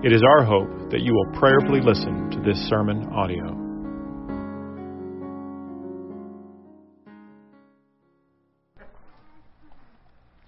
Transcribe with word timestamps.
It 0.00 0.12
is 0.12 0.22
our 0.22 0.44
hope 0.44 0.92
that 0.92 1.00
you 1.00 1.12
will 1.12 1.40
prayerfully 1.40 1.80
listen 1.80 2.30
to 2.30 2.40
this 2.46 2.56
sermon 2.68 3.08
audio. 3.12 3.48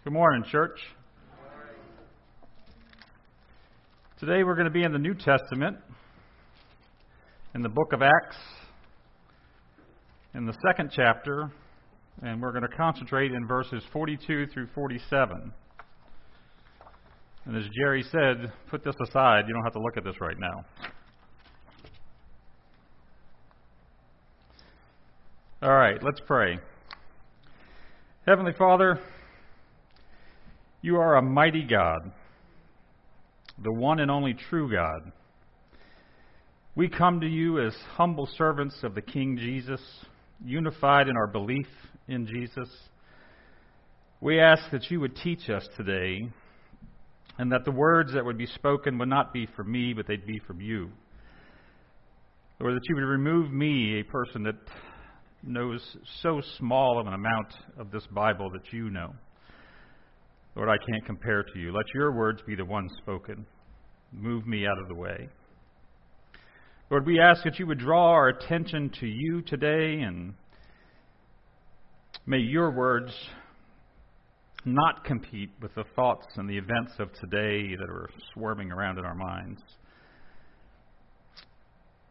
Good 0.05 0.13
morning, 0.13 0.45
church. 0.53 0.79
Today 4.21 4.45
we're 4.45 4.55
going 4.55 4.67
to 4.67 4.71
be 4.71 4.85
in 4.85 4.93
the 4.93 5.01
New 5.01 5.15
Testament, 5.15 5.79
in 7.57 7.63
the 7.63 7.69
book 7.69 7.93
of 7.93 8.03
Acts, 8.03 8.37
in 10.33 10.47
the 10.47 10.55
second 10.65 10.93
chapter, 10.95 11.51
and 12.23 12.41
we're 12.41 12.53
going 12.53 12.63
to 12.63 12.77
concentrate 12.77 13.33
in 13.33 13.49
verses 13.49 13.83
42 13.93 14.47
through 14.55 14.69
47. 14.77 15.53
And 17.47 17.57
as 17.57 17.65
Jerry 17.73 18.05
said, 18.11 18.53
put 18.69 18.85
this 18.85 18.95
aside. 19.09 19.45
You 19.49 19.55
don't 19.55 19.65
have 19.65 19.73
to 19.73 19.81
look 19.81 19.97
at 19.97 20.05
this 20.05 20.21
right 20.21 20.39
now. 20.39 20.65
All 25.63 25.75
right, 25.75 26.03
let's 26.03 26.21
pray. 26.27 26.59
Heavenly 28.27 28.53
Father, 28.57 28.99
you 30.83 30.97
are 30.97 31.17
a 31.17 31.23
mighty 31.23 31.65
God, 31.65 32.13
the 33.63 33.73
one 33.73 34.01
and 34.01 34.11
only 34.11 34.35
true 34.49 34.71
God. 34.71 35.13
We 36.75 36.89
come 36.89 37.21
to 37.21 37.27
you 37.27 37.61
as 37.61 37.75
humble 37.97 38.29
servants 38.39 38.77
of 38.83 38.95
the 38.95 39.03
King 39.03 39.37
Jesus, 39.37 39.81
unified 40.43 41.09
in 41.09 41.17
our 41.17 41.27
belief 41.27 41.67
in 42.09 42.27
Jesus. 42.27 42.69
We 44.21 44.41
ask 44.41 44.63
that 44.71 44.91
you 44.91 45.01
would 45.01 45.17
teach 45.17 45.51
us 45.51 45.69
today, 45.77 46.31
and 47.41 47.51
that 47.51 47.65
the 47.65 47.71
words 47.71 48.13
that 48.13 48.23
would 48.23 48.37
be 48.37 48.45
spoken 48.45 48.99
would 48.99 49.09
not 49.09 49.33
be 49.33 49.47
from 49.57 49.73
me, 49.73 49.95
but 49.95 50.07
they'd 50.07 50.27
be 50.27 50.39
from 50.47 50.61
you. 50.61 50.91
Or 52.61 52.75
that 52.75 52.83
you 52.87 52.97
would 52.97 53.01
remove 53.01 53.51
me, 53.51 53.99
a 53.99 54.05
person 54.05 54.43
that 54.43 54.57
knows 55.43 55.81
so 56.21 56.43
small 56.59 57.01
of 57.01 57.07
an 57.07 57.15
amount 57.15 57.55
of 57.79 57.91
this 57.91 58.07
Bible 58.09 58.51
that 58.51 58.71
you 58.75 58.91
know. 58.91 59.15
Lord, 60.55 60.69
I 60.69 60.77
can't 60.87 61.07
compare 61.07 61.43
to 61.43 61.59
you. 61.59 61.73
Let 61.73 61.87
your 61.95 62.13
words 62.13 62.43
be 62.47 62.57
the 62.57 62.65
ones 62.67 62.91
spoken. 62.99 63.47
Move 64.13 64.47
me 64.47 64.67
out 64.67 64.79
of 64.79 64.89
the 64.89 64.95
way. 64.95 65.31
Lord, 66.91 67.07
we 67.07 67.21
ask 67.21 67.43
that 67.45 67.59
you 67.59 67.67
would 67.67 67.79
draw 67.79 68.11
our 68.11 68.29
attention 68.29 68.91
to 69.01 69.07
you 69.07 69.41
today, 69.41 70.03
and 70.03 70.35
may 72.27 72.41
your 72.41 72.71
words 72.71 73.15
not 74.65 75.05
compete 75.05 75.51
with 75.61 75.75
the 75.75 75.85
thoughts 75.97 76.27
and 76.37 76.49
the 76.49 76.59
events 76.59 76.93
of 76.99 77.13
today 77.15 77.75
that 77.77 77.89
are 77.89 78.11
swarming 78.33 78.71
around 78.71 78.99
in 78.99 79.05
our 79.05 79.15
minds. 79.15 79.61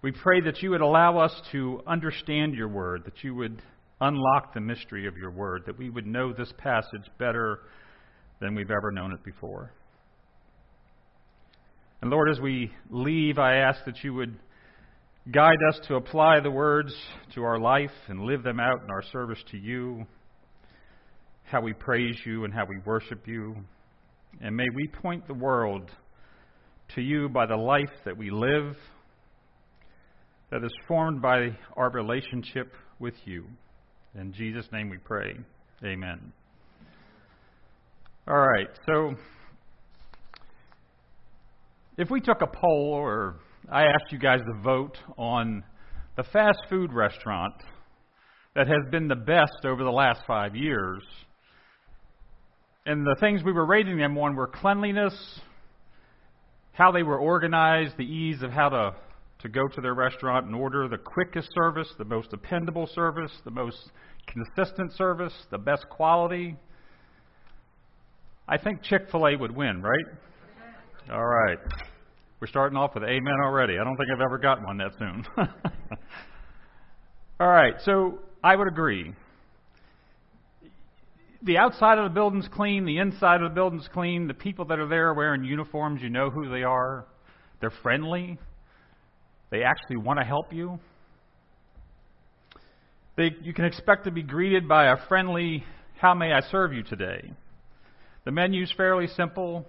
We 0.01 0.11
pray 0.11 0.41
that 0.41 0.61
you 0.61 0.71
would 0.71 0.81
allow 0.81 1.19
us 1.19 1.33
to 1.51 1.81
understand 1.85 2.53
your 2.55 2.69
word, 2.69 3.03
that 3.05 3.23
you 3.23 3.35
would 3.35 3.61
unlock 4.01 4.53
the 4.53 4.61
mystery 4.61 5.07
of 5.07 5.17
your 5.17 5.31
word, 5.31 5.63
that 5.65 5.77
we 5.77 5.89
would 5.89 6.07
know 6.07 6.31
this 6.31 6.53
passage 6.57 7.03
better 7.17 7.59
than 8.39 8.55
we've 8.55 8.71
ever 8.71 8.91
known 8.91 9.11
it 9.11 9.23
before. 9.23 9.73
And 12.01 12.09
Lord, 12.09 12.29
as 12.29 12.39
we 12.39 12.71
leave, 12.89 13.37
I 13.37 13.57
ask 13.57 13.83
that 13.85 14.03
you 14.03 14.13
would 14.13 14.39
guide 15.31 15.57
us 15.69 15.79
to 15.87 15.95
apply 15.95 16.39
the 16.39 16.49
words 16.49 16.95
to 17.35 17.43
our 17.43 17.59
life 17.59 17.91
and 18.07 18.21
live 18.21 18.41
them 18.41 18.59
out 18.59 18.81
in 18.83 18.89
our 18.89 19.03
service 19.11 19.43
to 19.51 19.57
you, 19.57 20.07
how 21.49 21.61
we 21.61 21.73
praise 21.73 22.15
you 22.25 22.45
and 22.45 22.53
how 22.53 22.65
we 22.65 22.77
worship 22.85 23.27
you. 23.27 23.55
And 24.41 24.55
may 24.55 24.67
we 24.75 24.87
point 24.87 25.27
the 25.27 25.33
world 25.33 25.89
to 26.95 27.01
you 27.01 27.29
by 27.29 27.45
the 27.45 27.55
life 27.55 27.91
that 28.05 28.17
we 28.17 28.29
live 28.29 28.75
that 30.51 30.63
is 30.63 30.71
formed 30.87 31.21
by 31.21 31.49
our 31.75 31.91
relationship 31.91 32.73
with 32.99 33.13
you. 33.25 33.45
In 34.15 34.33
Jesus' 34.33 34.65
name 34.71 34.89
we 34.89 34.97
pray. 34.97 35.35
Amen. 35.83 36.33
All 38.27 38.39
right, 38.39 38.67
so 38.85 39.15
if 41.97 42.09
we 42.09 42.21
took 42.21 42.41
a 42.41 42.47
poll 42.47 42.93
or 42.93 43.37
I 43.71 43.83
asked 43.83 44.11
you 44.11 44.19
guys 44.19 44.39
to 44.39 44.61
vote 44.61 44.97
on 45.17 45.63
the 46.15 46.23
fast 46.23 46.59
food 46.69 46.93
restaurant 46.93 47.53
that 48.55 48.67
has 48.67 48.91
been 48.91 49.07
the 49.07 49.15
best 49.15 49.65
over 49.65 49.83
the 49.83 49.91
last 49.91 50.21
five 50.27 50.55
years, 50.55 51.01
and 52.85 53.05
the 53.05 53.15
things 53.19 53.43
we 53.43 53.51
were 53.51 53.65
rating 53.65 53.97
them 53.97 54.17
on 54.17 54.35
were 54.35 54.47
cleanliness, 54.47 55.13
how 56.71 56.91
they 56.91 57.03
were 57.03 57.17
organized, 57.17 57.97
the 57.97 58.03
ease 58.03 58.41
of 58.41 58.51
how 58.51 58.69
to, 58.69 58.95
to 59.41 59.49
go 59.49 59.67
to 59.67 59.81
their 59.81 59.93
restaurant 59.93 60.45
and 60.45 60.55
order, 60.55 60.87
the 60.87 60.97
quickest 60.97 61.49
service, 61.53 61.87
the 61.97 62.05
most 62.05 62.29
dependable 62.29 62.87
service, 62.87 63.31
the 63.43 63.51
most 63.51 63.77
consistent 64.27 64.93
service, 64.93 65.33
the 65.51 65.57
best 65.57 65.87
quality. 65.89 66.55
I 68.47 68.57
think 68.57 68.81
Chick 68.81 69.07
fil 69.11 69.27
A 69.27 69.35
would 69.35 69.55
win, 69.55 69.81
right? 69.81 70.05
All 71.11 71.25
right. 71.25 71.57
We're 72.39 72.47
starting 72.47 72.77
off 72.77 72.95
with 72.95 73.03
amen 73.03 73.35
already. 73.43 73.77
I 73.77 73.83
don't 73.83 73.97
think 73.97 74.09
I've 74.13 74.21
ever 74.21 74.37
gotten 74.37 74.63
one 74.63 74.77
that 74.77 74.91
soon. 74.97 75.25
All 77.41 77.47
right, 77.47 77.73
so 77.83 78.19
I 78.43 78.55
would 78.55 78.67
agree. 78.67 79.13
The 81.41 81.57
outside 81.57 81.97
of 81.97 82.03
the 82.03 82.13
building's 82.13 82.49
clean, 82.53 82.85
the 82.85 82.97
inside 82.97 83.41
of 83.41 83.51
the 83.51 83.55
building's 83.55 83.87
clean. 83.93 84.27
The 84.27 84.33
people 84.33 84.65
that 84.65 84.79
are 84.79 84.87
there 84.87 85.09
are 85.09 85.13
wearing 85.13 85.45
uniforms, 85.45 86.01
you 86.01 86.09
know 86.09 86.29
who 86.29 86.49
they 86.49 86.63
are. 86.63 87.05
They're 87.61 87.71
friendly. 87.81 88.37
They 89.49 89.63
actually 89.63 89.97
want 89.97 90.19
to 90.19 90.25
help 90.25 90.51
you. 90.51 90.79
They, 93.15 93.31
you 93.41 93.53
can 93.53 93.65
expect 93.65 94.05
to 94.05 94.11
be 94.11 94.21
greeted 94.21 94.67
by 94.67 94.91
a 94.91 94.97
friendly, 95.07 95.63
How 95.99 96.13
may 96.13 96.31
I 96.33 96.41
serve 96.51 96.73
you 96.73 96.83
today? 96.83 97.31
The 98.25 98.31
menu's 98.31 98.71
fairly 98.75 99.07
simple. 99.07 99.65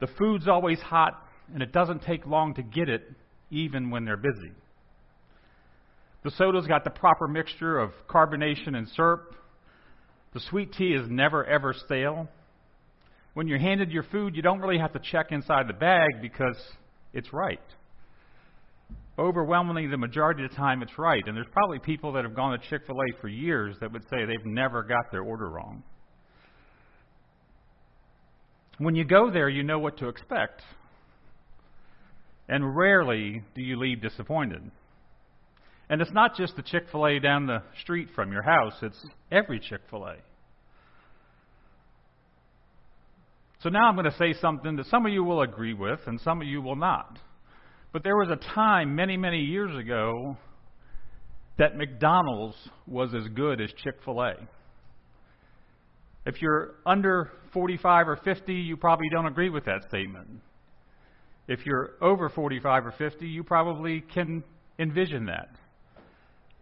The 0.00 0.08
food's 0.18 0.48
always 0.48 0.80
hot, 0.80 1.14
and 1.52 1.62
it 1.62 1.72
doesn't 1.72 2.02
take 2.02 2.26
long 2.26 2.54
to 2.54 2.62
get 2.62 2.88
it, 2.88 3.10
even 3.50 3.90
when 3.90 4.04
they're 4.04 4.16
busy. 4.16 4.52
The 6.24 6.32
soda's 6.32 6.66
got 6.66 6.84
the 6.84 6.90
proper 6.90 7.28
mixture 7.28 7.78
of 7.78 7.90
carbonation 8.08 8.74
and 8.76 8.88
syrup. 8.88 9.34
The 10.34 10.40
sweet 10.40 10.72
tea 10.72 10.92
is 10.92 11.08
never 11.08 11.44
ever 11.44 11.72
stale. 11.72 12.28
When 13.34 13.48
you're 13.48 13.58
handed 13.58 13.90
your 13.90 14.02
food, 14.02 14.36
you 14.36 14.42
don't 14.42 14.60
really 14.60 14.78
have 14.78 14.92
to 14.92 14.98
check 14.98 15.30
inside 15.30 15.68
the 15.68 15.74
bag 15.74 16.20
because 16.20 16.56
it's 17.12 17.32
right. 17.32 17.60
Overwhelmingly, 19.16 19.86
the 19.86 19.96
majority 19.96 20.44
of 20.44 20.50
the 20.50 20.56
time, 20.56 20.82
it's 20.82 20.98
right. 20.98 21.22
And 21.24 21.36
there's 21.36 21.46
probably 21.52 21.78
people 21.78 22.12
that 22.12 22.24
have 22.24 22.34
gone 22.34 22.58
to 22.58 22.68
Chick 22.68 22.82
fil 22.86 22.96
A 23.00 23.20
for 23.20 23.28
years 23.28 23.76
that 23.80 23.92
would 23.92 24.02
say 24.10 24.24
they've 24.24 24.44
never 24.44 24.82
got 24.82 25.12
their 25.12 25.22
order 25.22 25.48
wrong. 25.48 25.84
When 28.78 28.96
you 28.96 29.04
go 29.04 29.30
there, 29.30 29.48
you 29.48 29.62
know 29.62 29.78
what 29.78 29.98
to 29.98 30.08
expect. 30.08 30.62
And 32.48 32.76
rarely 32.76 33.42
do 33.54 33.62
you 33.62 33.78
leave 33.78 34.02
disappointed. 34.02 34.68
And 35.94 36.02
it's 36.02 36.10
not 36.10 36.36
just 36.36 36.56
the 36.56 36.62
Chick 36.62 36.86
fil 36.90 37.06
A 37.06 37.20
down 37.20 37.46
the 37.46 37.62
street 37.80 38.08
from 38.16 38.32
your 38.32 38.42
house, 38.42 38.72
it's 38.82 39.06
every 39.30 39.60
Chick 39.60 39.80
fil 39.88 40.04
A. 40.06 40.16
So 43.62 43.68
now 43.68 43.86
I'm 43.86 43.94
going 43.94 44.10
to 44.10 44.16
say 44.18 44.32
something 44.40 44.74
that 44.74 44.86
some 44.86 45.06
of 45.06 45.12
you 45.12 45.22
will 45.22 45.42
agree 45.42 45.72
with 45.72 46.00
and 46.06 46.20
some 46.20 46.40
of 46.42 46.48
you 46.48 46.60
will 46.60 46.74
not. 46.74 47.20
But 47.92 48.02
there 48.02 48.16
was 48.16 48.28
a 48.28 48.54
time 48.54 48.96
many, 48.96 49.16
many 49.16 49.38
years 49.38 49.78
ago 49.78 50.36
that 51.58 51.76
McDonald's 51.76 52.56
was 52.88 53.14
as 53.14 53.28
good 53.28 53.60
as 53.60 53.70
Chick 53.84 53.94
fil 54.04 54.20
A. 54.20 54.34
If 56.26 56.42
you're 56.42 56.74
under 56.84 57.30
45 57.52 58.08
or 58.08 58.16
50, 58.16 58.52
you 58.52 58.76
probably 58.76 59.10
don't 59.12 59.26
agree 59.26 59.48
with 59.48 59.66
that 59.66 59.84
statement. 59.86 60.40
If 61.46 61.64
you're 61.64 61.92
over 62.00 62.28
45 62.30 62.86
or 62.86 62.92
50, 62.98 63.28
you 63.28 63.44
probably 63.44 64.00
can 64.12 64.42
envision 64.80 65.26
that. 65.26 65.50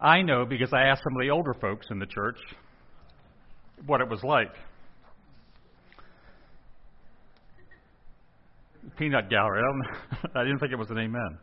I 0.03 0.21
know 0.21 0.45
because 0.45 0.73
I 0.73 0.81
asked 0.83 1.03
some 1.03 1.15
of 1.15 1.21
the 1.21 1.29
older 1.29 1.53
folks 1.53 1.87
in 1.89 1.97
the 1.97 2.05
church 2.05 2.35
what 3.85 4.01
it 4.01 4.09
was 4.09 4.21
like. 4.21 4.53
Peanut 8.97 9.29
gallery. 9.29 9.61
I, 9.63 10.39
I 10.41 10.43
didn't 10.43 10.59
think 10.59 10.73
it 10.73 10.77
was 10.77 10.89
an 10.89 10.97
amen. 10.97 11.37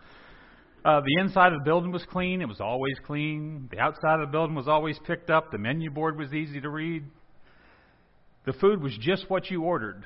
Uh, 0.85 1.01
the 1.01 1.23
inside 1.23 1.55
of 1.55 1.61
the 1.61 1.65
building 1.65 1.91
was 1.91 2.05
clean. 2.11 2.43
It 2.43 2.49
was 2.49 2.61
always 2.61 2.97
clean. 3.07 3.67
The 3.71 3.79
outside 3.79 4.21
of 4.21 4.29
the 4.29 4.33
building 4.33 4.55
was 4.55 4.69
always 4.69 4.99
picked 5.07 5.31
up. 5.31 5.51
The 5.51 5.59
menu 5.59 5.91
board 5.91 6.19
was 6.19 6.35
easy 6.35 6.61
to 6.61 6.69
read. 6.69 7.05
The 8.45 8.53
food 8.53 8.83
was 8.83 8.97
just 9.01 9.31
what 9.31 9.51
you 9.51 9.63
ordered. 9.63 10.05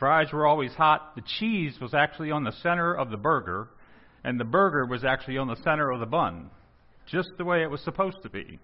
Fries 0.00 0.32
were 0.32 0.48
always 0.48 0.72
hot. 0.72 1.14
The 1.14 1.22
cheese 1.38 1.74
was 1.80 1.94
actually 1.94 2.32
on 2.32 2.42
the 2.42 2.52
center 2.60 2.92
of 2.92 3.10
the 3.10 3.16
burger, 3.16 3.68
and 4.24 4.38
the 4.38 4.44
burger 4.44 4.84
was 4.84 5.04
actually 5.04 5.38
on 5.38 5.46
the 5.46 5.56
center 5.62 5.90
of 5.92 6.00
the 6.00 6.06
bun, 6.06 6.50
just 7.06 7.30
the 7.38 7.44
way 7.44 7.62
it 7.62 7.70
was 7.70 7.80
supposed 7.82 8.18
to 8.22 8.30
be. 8.30 8.58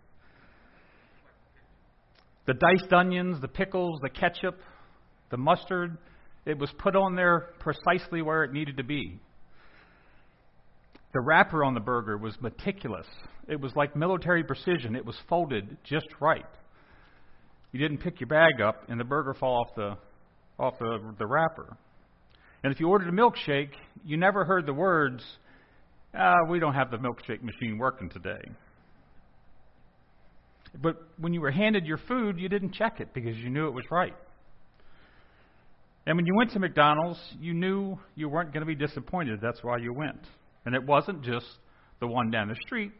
The 2.46 2.54
diced 2.54 2.92
onions, 2.92 3.40
the 3.40 3.48
pickles, 3.48 4.00
the 4.02 4.10
ketchup, 4.10 4.58
the 5.30 5.36
mustard, 5.36 5.98
it 6.46 6.58
was 6.58 6.70
put 6.78 6.96
on 6.96 7.14
there 7.14 7.50
precisely 7.60 8.22
where 8.22 8.44
it 8.44 8.52
needed 8.52 8.78
to 8.78 8.84
be. 8.84 9.20
The 11.12 11.20
wrapper 11.20 11.64
on 11.64 11.74
the 11.74 11.80
burger 11.80 12.16
was 12.16 12.34
meticulous. 12.40 13.06
It 13.48 13.60
was 13.60 13.74
like 13.76 13.96
military 13.96 14.44
precision. 14.44 14.94
It 14.96 15.04
was 15.04 15.16
folded 15.28 15.76
just 15.84 16.06
right. 16.20 16.46
You 17.72 17.80
didn't 17.80 17.98
pick 17.98 18.20
your 18.20 18.28
bag 18.28 18.60
up 18.60 18.84
and 18.88 18.98
the 18.98 19.04
burger 19.04 19.34
fall 19.34 19.64
off 19.64 19.74
the 19.76 19.96
off 20.58 20.78
the, 20.78 21.14
the 21.18 21.26
wrapper. 21.26 21.76
And 22.62 22.72
if 22.72 22.80
you 22.80 22.88
ordered 22.88 23.08
a 23.08 23.12
milkshake, 23.12 23.70
you 24.04 24.16
never 24.16 24.44
heard 24.44 24.66
the 24.66 24.74
words, 24.74 25.24
ah, 26.14 26.44
"We 26.48 26.58
don't 26.58 26.74
have 26.74 26.90
the 26.90 26.98
milkshake 26.98 27.42
machine 27.42 27.78
working 27.78 28.08
today." 28.08 28.40
But 30.80 30.96
when 31.18 31.32
you 31.32 31.40
were 31.40 31.50
handed 31.50 31.86
your 31.86 31.98
food, 31.98 32.38
you 32.38 32.48
didn't 32.48 32.72
check 32.72 33.00
it 33.00 33.12
because 33.12 33.36
you 33.36 33.50
knew 33.50 33.66
it 33.66 33.74
was 33.74 33.84
right. 33.90 34.14
And 36.06 36.16
when 36.16 36.26
you 36.26 36.34
went 36.34 36.52
to 36.52 36.58
McDonald's, 36.58 37.20
you 37.40 37.52
knew 37.54 37.98
you 38.14 38.28
weren't 38.28 38.52
going 38.52 38.62
to 38.62 38.66
be 38.66 38.74
disappointed. 38.74 39.40
That's 39.42 39.62
why 39.62 39.78
you 39.78 39.92
went. 39.92 40.20
And 40.64 40.74
it 40.74 40.84
wasn't 40.84 41.22
just 41.22 41.46
the 42.00 42.06
one 42.06 42.30
down 42.30 42.48
the 42.48 42.56
street, 42.66 42.92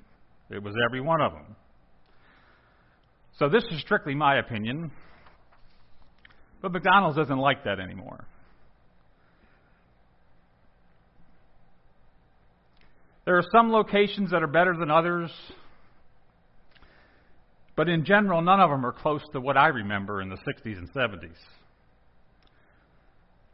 it 0.51 0.63
was 0.63 0.75
every 0.89 1.01
one 1.01 1.21
of 1.21 1.33
them. 1.33 1.57
So 3.39 3.49
this 3.49 3.65
is 3.71 3.81
strictly 3.81 4.15
my 4.15 4.39
opinion, 4.39 4.91
but 6.61 6.73
McDonald's 6.73 7.17
doesn't 7.17 7.39
like 7.39 7.65
that 7.65 7.81
anymore. 7.81 8.27
There 13.31 13.39
are 13.39 13.45
some 13.53 13.71
locations 13.71 14.33
that 14.33 14.43
are 14.43 14.49
better 14.49 14.77
than 14.77 14.91
others, 14.91 15.31
but 17.77 17.89
in 17.89 18.05
general, 18.05 18.43
none 18.43 18.59
of 18.59 18.71
them 18.71 18.85
are 18.85 18.91
close 18.91 19.23
to 19.35 19.41
what 19.41 19.57
I 19.57 19.69
remember 19.69 20.21
in 20.21 20.29
the 20.29 20.35
60s 20.35 20.77
and 20.77 20.93
70s. 20.93 21.37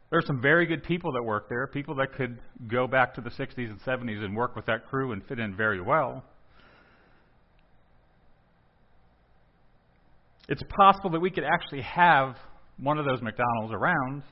There 0.09 0.17
are 0.17 0.23
some 0.25 0.41
very 0.41 0.65
good 0.65 0.83
people 0.83 1.11
that 1.11 1.21
work 1.21 1.47
there, 1.47 1.67
people 1.67 1.93
that 1.97 2.13
could 2.13 2.39
go 2.67 2.87
back 2.87 3.13
to 3.13 3.21
the 3.21 3.29
60s 3.29 3.69
and 3.69 3.79
70s 3.81 4.25
and 4.25 4.35
work 4.35 4.55
with 4.55 4.65
that 4.65 4.87
crew 4.87 5.11
and 5.11 5.23
fit 5.27 5.37
in 5.37 5.55
very 5.55 5.79
well. 5.79 6.23
It's 10.49 10.63
possible 10.75 11.11
that 11.11 11.19
we 11.19 11.29
could 11.29 11.43
actually 11.43 11.83
have 11.83 12.35
one 12.79 12.97
of 12.97 13.05
those 13.05 13.21
McDonald's 13.21 13.75
around 13.75 14.23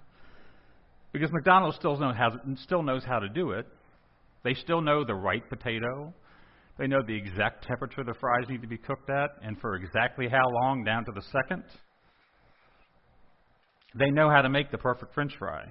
because 1.11 1.31
McDonald's 1.31 1.77
still 1.77 1.99
knows 1.99 2.15
how, 2.15 2.31
still 2.63 2.81
knows 2.81 3.03
how 3.03 3.19
to 3.19 3.29
do 3.29 3.51
it. 3.51 3.67
They 4.45 4.53
still 4.53 4.79
know 4.79 5.03
the 5.03 5.15
right 5.15 5.43
potato. 5.49 6.13
They 6.77 6.85
know 6.85 7.01
the 7.01 7.17
exact 7.17 7.65
temperature 7.65 8.03
the 8.03 8.13
fries 8.13 8.47
need 8.47 8.61
to 8.61 8.67
be 8.67 8.77
cooked 8.77 9.09
at 9.09 9.31
and 9.41 9.59
for 9.59 9.75
exactly 9.75 10.29
how 10.29 10.47
long 10.61 10.83
down 10.83 11.03
to 11.05 11.11
the 11.11 11.23
second. 11.23 11.63
They 13.97 14.11
know 14.11 14.29
how 14.29 14.43
to 14.43 14.49
make 14.49 14.69
the 14.69 14.77
perfect 14.77 15.15
french 15.15 15.33
fry. 15.39 15.63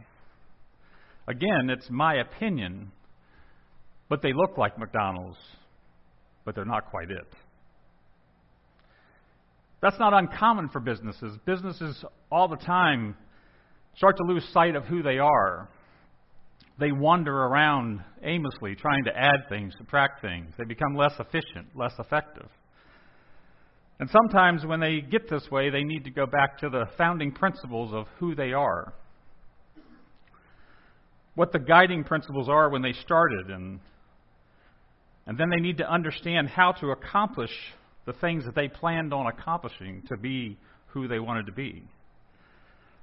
Again, 1.28 1.70
it's 1.70 1.88
my 1.88 2.16
opinion, 2.16 2.90
but 4.08 4.22
they 4.22 4.32
look 4.32 4.58
like 4.58 4.76
McDonald's, 4.76 5.38
but 6.44 6.56
they're 6.56 6.64
not 6.64 6.90
quite 6.90 7.12
it. 7.12 7.32
That's 9.82 9.98
not 10.00 10.14
uncommon 10.14 10.70
for 10.70 10.80
businesses. 10.80 11.38
Businesses 11.46 12.04
all 12.32 12.48
the 12.48 12.56
time 12.56 13.14
start 13.96 14.16
to 14.16 14.24
lose 14.24 14.44
sight 14.52 14.74
of 14.74 14.84
who 14.84 15.02
they 15.02 15.18
are. 15.18 15.68
They 16.78 16.90
wander 16.90 17.32
around 17.32 18.02
aimlessly 18.22 18.74
trying 18.74 19.04
to 19.04 19.16
add 19.16 19.48
things, 19.48 19.74
subtract 19.78 20.20
things. 20.20 20.52
They 20.58 20.64
become 20.64 20.96
less 20.96 21.12
efficient, 21.18 21.68
less 21.76 21.92
effective. 21.98 22.48
And 24.00 24.10
sometimes 24.10 24.66
when 24.66 24.80
they 24.80 25.00
get 25.00 25.30
this 25.30 25.48
way, 25.50 25.70
they 25.70 25.84
need 25.84 26.04
to 26.04 26.10
go 26.10 26.26
back 26.26 26.58
to 26.58 26.68
the 26.68 26.86
founding 26.98 27.30
principles 27.30 27.94
of 27.94 28.06
who 28.18 28.34
they 28.34 28.52
are. 28.52 28.92
What 31.36 31.52
the 31.52 31.60
guiding 31.60 32.02
principles 32.02 32.48
are 32.48 32.70
when 32.70 32.82
they 32.82 32.92
started, 32.92 33.50
and, 33.50 33.78
and 35.26 35.38
then 35.38 35.48
they 35.50 35.60
need 35.60 35.78
to 35.78 35.88
understand 35.88 36.48
how 36.48 36.72
to 36.72 36.90
accomplish 36.90 37.52
the 38.04 38.12
things 38.14 38.44
that 38.46 38.54
they 38.56 38.68
planned 38.68 39.14
on 39.14 39.26
accomplishing 39.26 40.02
to 40.08 40.16
be 40.16 40.58
who 40.88 41.06
they 41.06 41.20
wanted 41.20 41.46
to 41.46 41.52
be. 41.52 41.84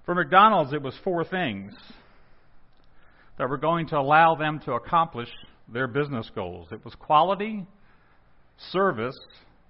For 0.05 0.13
McDonald's, 0.13 0.73
it 0.73 0.81
was 0.81 0.93
four 1.03 1.23
things 1.23 1.73
that 3.37 3.49
were 3.49 3.57
going 3.57 3.87
to 3.87 3.97
allow 3.97 4.35
them 4.35 4.59
to 4.65 4.73
accomplish 4.73 5.29
their 5.71 5.87
business 5.87 6.29
goals 6.35 6.67
it 6.71 6.83
was 6.83 6.93
quality, 6.95 7.65
service, 8.71 9.17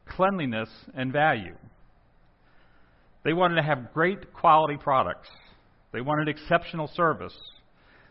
cleanliness, 0.08 0.70
and 0.96 1.14
value. 1.14 1.56
They 3.24 3.34
wanted 3.34 3.56
to 3.56 3.64
have 3.64 3.94
great 3.94 4.34
quality 4.34 4.78
products. 4.78 5.30
They 5.94 6.02
wanted 6.02 6.28
exceptional 6.28 6.90
service. 6.96 7.38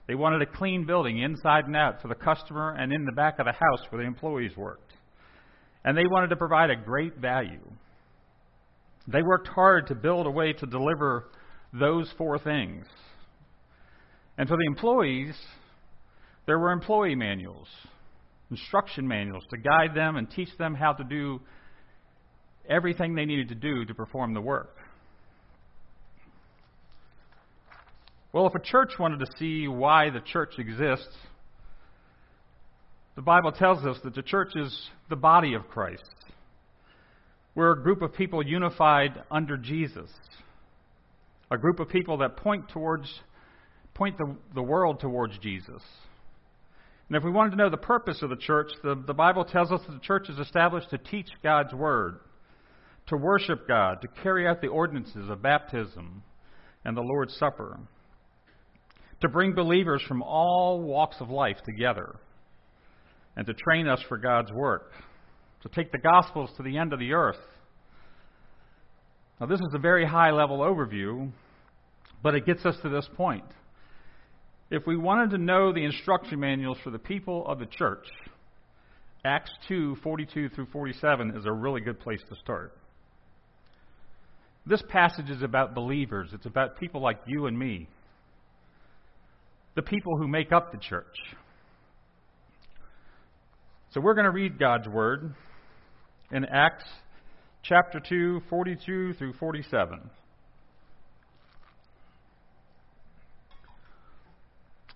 They 0.07 0.15
wanted 0.15 0.43
a 0.43 0.47
clean 0.47 0.87
building 0.87 1.19
inside 1.19 1.67
and 1.67 1.77
out 1.77 2.01
for 2.01 2.09
the 2.09 2.15
customer 2.15 2.75
and 2.79 2.93
in 2.93 3.05
the 3.05 3.13
back 3.13 3.39
of 3.39 3.47
the 3.47 3.53
house 3.53 3.87
where 3.91 4.03
the 4.03 4.07
employees 4.07 4.57
worked. 4.57 4.93
And 5.85 5.97
they 5.97 6.07
wanted 6.11 6.29
to 6.29 6.37
provide 6.37 6.71
a 6.71 6.77
great 6.77 7.17
value. 7.17 7.61
They 9.09 9.23
worked 9.23 9.49
hard 9.49 9.87
to 9.89 9.95
build 9.95 10.27
a 10.27 10.31
way 10.31 10.53
to 10.53 10.67
deliver 10.67 11.31
those 11.73 12.13
four 12.19 12.39
things. 12.39 12.87
And 14.41 14.49
for 14.49 14.57
the 14.57 14.65
employees, 14.65 15.35
there 16.47 16.59
were 16.59 16.73
employee 16.73 17.15
manuals, 17.15 17.69
instruction 18.51 19.07
manuals 19.07 19.45
to 19.51 19.59
guide 19.59 19.95
them 19.95 20.17
and 20.17 20.31
teach 20.31 20.49
them 20.57 20.75
how 20.75 20.95
to 20.95 21.05
do 21.05 21.43
everything 22.67 23.15
they 23.15 23.27
needed 23.27 23.51
to 23.51 23.55
do 23.55 23.85
to 23.85 23.95
perform 23.95 24.33
the 24.33 24.41
work. 24.41 24.79
Well, 28.33 28.47
if 28.47 28.55
a 28.55 28.61
church 28.61 28.93
wanted 28.99 29.19
to 29.19 29.27
see 29.39 29.69
why 29.69 30.09
the 30.09 30.21
church 30.21 30.55
exists, 30.57 31.15
the 33.17 33.23
Bible 33.23 33.53
tells 33.53 33.85
us 33.85 33.99
that 34.05 34.15
the 34.15 34.23
church 34.23 34.57
is 34.57 34.89
the 35.11 35.17
body 35.17 35.53
of 35.53 35.69
Christ. 35.69 36.15
We're 37.55 37.73
a 37.73 37.83
group 37.83 38.01
of 38.01 38.15
people 38.15 38.43
unified 38.43 39.23
under 39.31 39.59
Jesus, 39.59 40.11
a 41.51 41.59
group 41.59 41.79
of 41.79 41.91
people 41.91 42.17
that 42.17 42.39
point 42.39 42.71
towards 42.71 43.21
point 43.95 44.17
the, 44.19 44.37
the 44.55 44.63
world 44.63 45.01
towards 45.01 45.39
Jesus. 45.39 45.83
And 47.09 47.17
if 47.17 47.25
we 47.25 47.31
wanted 47.31 47.51
to 47.51 47.57
know 47.57 47.71
the 47.71 47.77
purpose 47.77 48.23
of 48.23 48.31
the 48.31 48.37
church, 48.37 48.71
the, 48.83 49.03
the 49.07 49.15
Bible 49.15 49.45
tells 49.45 49.73
us 49.73 49.81
that 49.87 49.93
the 49.93 50.01
church 50.01 50.29
is 50.29 50.39
established 50.39 50.91
to 50.91 50.99
teach 50.99 51.29
God's 51.43 51.75
word 51.75 52.21
to 53.11 53.17
worship 53.17 53.67
God, 53.67 54.01
to 54.03 54.09
carry 54.23 54.47
out 54.47 54.61
the 54.61 54.69
ordinances 54.69 55.29
of 55.29 55.43
baptism 55.43 56.23
and 56.85 56.97
the 56.97 57.03
Lord's 57.03 57.37
Supper, 57.37 57.79
to 59.21 59.29
bring 59.29 59.53
believers 59.53 60.01
from 60.07 60.23
all 60.23 60.81
walks 60.81 61.17
of 61.21 61.29
life 61.29 61.59
together, 61.65 62.17
and 63.37 63.47
to 63.47 63.53
train 63.53 63.89
us 63.89 64.01
for 64.09 64.17
God's 64.17 64.53
work, 64.53 64.93
to 65.63 65.69
take 65.69 65.91
the 65.91 65.99
Gospels 65.99 66.51
to 66.57 66.63
the 66.63 66.79
end 66.79 66.93
of 66.93 67.01
the 67.01 67.13
earth. 67.13 67.37
Now, 69.41 69.47
this 69.47 69.61
is 69.61 69.75
a 69.75 69.79
very 69.79 70.07
high 70.07 70.31
level 70.31 70.59
overview, 70.59 71.33
but 72.23 72.37
it 72.37 72.47
gets 72.47 72.65
us 72.65 72.77
to 72.83 72.89
this 72.89 73.09
point. 73.17 73.45
If 74.71 74.87
we 74.87 74.97
wanted 74.97 75.31
to 75.31 75.39
know 75.39 75.73
the 75.73 75.85
instruction 75.85 76.39
manuals 76.39 76.79
for 76.85 76.91
the 76.91 76.99
people 76.99 77.45
of 77.47 77.59
the 77.59 77.67
church, 77.67 78.07
Acts 79.25 79.51
2 79.69 79.97
42 80.03 80.51
through 80.51 80.67
47 80.67 81.37
is 81.37 81.45
a 81.45 81.53
really 81.53 81.81
good 81.81 81.99
place 81.99 82.21
to 82.29 82.37
start. 82.37 82.73
This 84.65 84.83
passage 84.89 85.29
is 85.29 85.43
about 85.43 85.75
believers, 85.75 86.31
it's 86.33 86.47
about 86.47 86.79
people 86.79 87.01
like 87.01 87.19
you 87.27 87.47
and 87.47 87.59
me, 87.59 87.89
the 89.75 89.83
people 89.83 90.17
who 90.17 90.29
make 90.29 90.53
up 90.53 90.71
the 90.71 90.79
church. 90.79 91.17
So 93.93 94.01
we're 94.01 94.15
going 94.15 94.27
to 94.27 94.31
read 94.31 94.57
God's 94.57 94.87
Word 94.87 95.35
in 96.31 96.45
Acts 96.45 96.85
chapter 97.65 97.99
2, 97.99 98.43
42 98.49 99.15
through 99.15 99.33
47. 99.33 99.99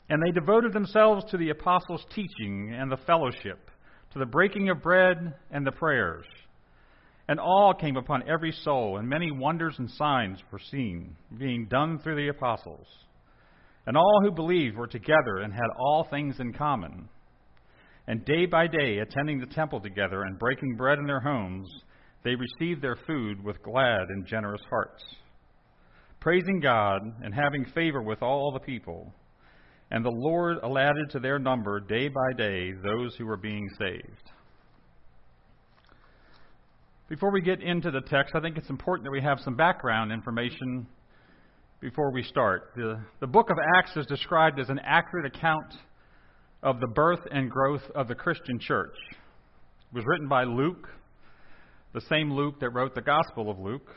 And 0.08 0.23
they 0.23 0.32
devoted 0.32 0.73
themselves 0.73 1.25
to 1.30 1.38
the 1.38 1.50
apostles' 1.50 2.04
teaching 2.14 2.75
and 2.78 2.90
the 2.90 2.99
fellowship, 3.06 3.70
to 4.12 4.18
the 4.18 4.26
breaking 4.26 4.68
of 4.68 4.82
bread 4.82 5.34
and 5.50 5.66
the 5.66 5.73
prayers. 5.73 6.26
And 7.26 7.40
awe 7.40 7.73
came 7.73 7.96
upon 7.96 8.28
every 8.28 8.52
soul, 8.52 8.99
and 8.99 9.08
many 9.08 9.30
wonders 9.30 9.76
and 9.78 9.90
signs 9.90 10.38
were 10.52 10.58
seen, 10.58 11.16
being 11.38 11.66
done 11.66 11.99
through 11.99 12.16
the 12.16 12.28
apostles. 12.28 12.87
And 13.87 13.96
all 13.96 14.20
who 14.23 14.30
believed 14.30 14.76
were 14.76 14.87
together 14.87 15.38
and 15.42 15.52
had 15.52 15.70
all 15.78 16.06
things 16.11 16.38
in 16.38 16.52
common. 16.52 17.08
and 18.06 18.25
day 18.25 18.46
by 18.46 18.66
day 18.66 18.99
attending 18.99 19.40
the 19.40 19.46
temple 19.46 19.80
together 19.80 20.23
and 20.23 20.38
breaking 20.38 20.76
bread 20.76 20.99
in 20.99 21.06
their 21.06 21.20
homes, 21.20 21.68
they 22.23 22.34
received 22.34 22.82
their 22.82 22.96
food 23.06 23.42
with 23.42 23.62
glad 23.62 24.08
and 24.08 24.26
generous 24.26 24.61
hearts, 24.68 25.02
praising 26.20 26.61
God 26.61 27.00
and 27.23 27.34
having 27.34 27.64
favor 27.75 28.02
with 28.02 28.23
all 28.23 28.52
the 28.52 28.61
people. 28.61 29.12
And 29.94 30.04
the 30.04 30.10
Lord 30.10 30.58
added 30.76 31.10
to 31.10 31.20
their 31.20 31.38
number 31.38 31.78
day 31.78 32.08
by 32.08 32.32
day 32.36 32.72
those 32.72 33.14
who 33.14 33.26
were 33.26 33.36
being 33.36 33.68
saved. 33.78 34.30
Before 37.08 37.30
we 37.30 37.40
get 37.40 37.62
into 37.62 37.92
the 37.92 38.00
text, 38.00 38.34
I 38.34 38.40
think 38.40 38.56
it's 38.56 38.70
important 38.70 39.04
that 39.04 39.12
we 39.12 39.20
have 39.20 39.38
some 39.44 39.54
background 39.54 40.10
information 40.10 40.88
before 41.80 42.10
we 42.10 42.24
start. 42.24 42.72
The, 42.74 42.98
the 43.20 43.28
book 43.28 43.50
of 43.50 43.56
Acts 43.78 43.96
is 43.96 44.04
described 44.06 44.58
as 44.58 44.68
an 44.68 44.80
accurate 44.82 45.26
account 45.26 45.74
of 46.64 46.80
the 46.80 46.88
birth 46.88 47.20
and 47.30 47.48
growth 47.48 47.88
of 47.94 48.08
the 48.08 48.16
Christian 48.16 48.58
church. 48.58 48.96
It 49.12 49.94
was 49.94 50.02
written 50.08 50.26
by 50.26 50.42
Luke, 50.42 50.88
the 51.92 52.00
same 52.00 52.32
Luke 52.32 52.58
that 52.58 52.70
wrote 52.70 52.96
the 52.96 53.00
Gospel 53.00 53.48
of 53.48 53.60
Luke. 53.60 53.94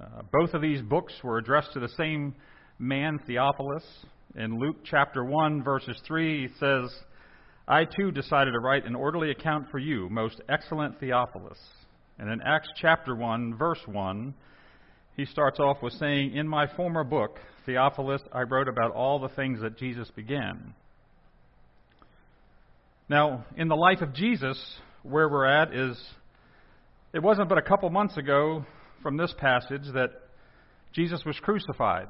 Uh, 0.00 0.22
both 0.32 0.54
of 0.54 0.62
these 0.62 0.80
books 0.80 1.12
were 1.22 1.36
addressed 1.36 1.74
to 1.74 1.80
the 1.80 1.90
same 1.98 2.34
man, 2.78 3.18
Theophilus. 3.26 3.84
In 4.34 4.58
Luke 4.58 4.76
chapter 4.84 5.24
1, 5.24 5.62
verses 5.62 5.98
3, 6.06 6.48
he 6.48 6.54
says, 6.58 6.90
I 7.66 7.84
too 7.84 8.10
decided 8.10 8.52
to 8.52 8.60
write 8.60 8.84
an 8.84 8.94
orderly 8.94 9.30
account 9.30 9.70
for 9.70 9.78
you, 9.78 10.08
most 10.10 10.40
excellent 10.48 11.00
Theophilus. 11.00 11.58
And 12.18 12.30
in 12.30 12.40
Acts 12.42 12.68
chapter 12.76 13.14
1, 13.14 13.56
verse 13.56 13.80
1, 13.86 14.34
he 15.16 15.24
starts 15.24 15.58
off 15.58 15.82
with 15.82 15.92
saying, 15.94 16.34
In 16.34 16.46
my 16.46 16.66
former 16.76 17.04
book, 17.04 17.38
Theophilus, 17.66 18.22
I 18.32 18.42
wrote 18.42 18.68
about 18.68 18.92
all 18.92 19.18
the 19.18 19.28
things 19.30 19.60
that 19.60 19.78
Jesus 19.78 20.10
began. 20.14 20.74
Now, 23.08 23.46
in 23.56 23.68
the 23.68 23.76
life 23.76 24.02
of 24.02 24.14
Jesus, 24.14 24.58
where 25.02 25.28
we're 25.28 25.46
at 25.46 25.74
is 25.74 25.98
it 27.12 27.22
wasn't 27.22 27.48
but 27.48 27.58
a 27.58 27.62
couple 27.62 27.88
months 27.90 28.16
ago 28.16 28.64
from 29.02 29.16
this 29.16 29.32
passage 29.38 29.84
that 29.94 30.10
Jesus 30.92 31.24
was 31.24 31.38
crucified. 31.40 32.08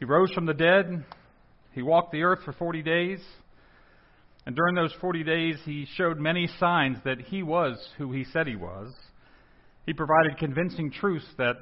He 0.00 0.06
rose 0.06 0.32
from 0.32 0.46
the 0.46 0.54
dead. 0.54 1.04
He 1.72 1.82
walked 1.82 2.10
the 2.10 2.22
earth 2.22 2.40
for 2.44 2.52
40 2.52 2.82
days. 2.82 3.20
And 4.46 4.56
during 4.56 4.74
those 4.74 4.94
40 5.00 5.22
days, 5.22 5.56
he 5.64 5.86
showed 5.94 6.18
many 6.18 6.48
signs 6.58 6.96
that 7.04 7.20
he 7.20 7.42
was 7.42 7.76
who 7.98 8.10
he 8.10 8.24
said 8.24 8.46
he 8.46 8.56
was. 8.56 8.92
He 9.86 9.92
provided 9.92 10.38
convincing 10.38 10.90
truths 10.90 11.26
that 11.36 11.56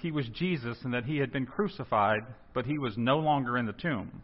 he 0.00 0.10
was 0.10 0.26
Jesus 0.30 0.78
and 0.84 0.94
that 0.94 1.04
he 1.04 1.18
had 1.18 1.32
been 1.32 1.46
crucified, 1.46 2.22
but 2.54 2.64
he 2.64 2.78
was 2.78 2.94
no 2.96 3.18
longer 3.18 3.58
in 3.58 3.66
the 3.66 3.72
tomb. 3.72 4.22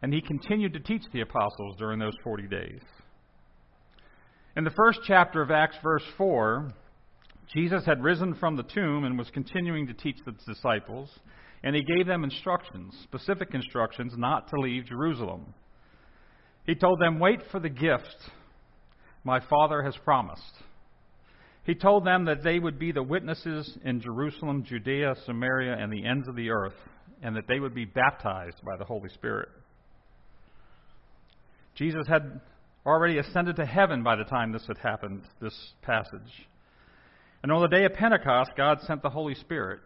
And 0.00 0.12
he 0.12 0.22
continued 0.22 0.72
to 0.72 0.80
teach 0.80 1.02
the 1.12 1.20
apostles 1.20 1.76
during 1.78 1.98
those 1.98 2.16
40 2.24 2.48
days. 2.48 2.80
In 4.56 4.64
the 4.64 4.70
first 4.70 5.00
chapter 5.06 5.42
of 5.42 5.50
Acts, 5.50 5.76
verse 5.82 6.02
4, 6.16 6.72
Jesus 7.54 7.84
had 7.84 8.02
risen 8.02 8.34
from 8.34 8.56
the 8.56 8.62
tomb 8.62 9.04
and 9.04 9.18
was 9.18 9.30
continuing 9.30 9.86
to 9.86 9.94
teach 9.94 10.16
the 10.24 10.34
disciples, 10.46 11.10
and 11.62 11.76
he 11.76 11.82
gave 11.82 12.06
them 12.06 12.24
instructions, 12.24 12.94
specific 13.04 13.54
instructions, 13.54 14.14
not 14.16 14.48
to 14.48 14.60
leave 14.60 14.86
Jerusalem. 14.86 15.54
He 16.66 16.74
told 16.74 17.00
them, 17.00 17.18
Wait 17.18 17.40
for 17.50 17.60
the 17.60 17.68
gift 17.68 18.16
my 19.24 19.40
Father 19.40 19.82
has 19.82 19.96
promised. 20.04 20.62
He 21.64 21.74
told 21.74 22.04
them 22.04 22.24
that 22.24 22.42
they 22.42 22.58
would 22.58 22.78
be 22.78 22.90
the 22.90 23.02
witnesses 23.02 23.78
in 23.84 24.00
Jerusalem, 24.00 24.64
Judea, 24.64 25.14
Samaria, 25.24 25.76
and 25.78 25.92
the 25.92 26.04
ends 26.04 26.26
of 26.26 26.34
the 26.34 26.50
earth, 26.50 26.74
and 27.22 27.36
that 27.36 27.46
they 27.46 27.60
would 27.60 27.74
be 27.74 27.84
baptized 27.84 28.60
by 28.64 28.76
the 28.76 28.84
Holy 28.84 29.08
Spirit. 29.10 29.48
Jesus 31.76 32.02
had 32.08 32.40
already 32.84 33.18
ascended 33.18 33.56
to 33.56 33.64
heaven 33.64 34.02
by 34.02 34.16
the 34.16 34.24
time 34.24 34.50
this 34.50 34.66
had 34.66 34.78
happened, 34.78 35.22
this 35.40 35.56
passage. 35.82 36.48
And 37.42 37.52
on 37.52 37.62
the 37.62 37.68
day 37.68 37.84
of 37.84 37.94
Pentecost, 37.94 38.50
God 38.56 38.80
sent 38.82 39.02
the 39.02 39.10
Holy 39.10 39.34
Spirit. 39.36 39.80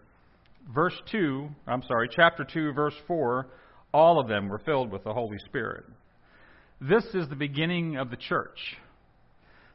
Verse 0.75 1.01
2, 1.13 1.49
I'm 1.67 1.83
sorry, 1.83 2.09
chapter 2.11 2.45
2, 2.45 2.73
verse 2.73 2.95
4, 3.07 3.47
all 3.93 4.19
of 4.19 4.29
them 4.29 4.49
were 4.49 4.59
filled 4.59 4.91
with 4.91 5.05
the 5.05 5.13
Holy 5.13 5.39
Spirit. 5.47 5.85
This 6.81 7.05
is 7.15 7.29
the 7.29 7.37
beginning 7.37 7.97
of 7.97 8.11
the 8.11 8.17
church. 8.17 8.77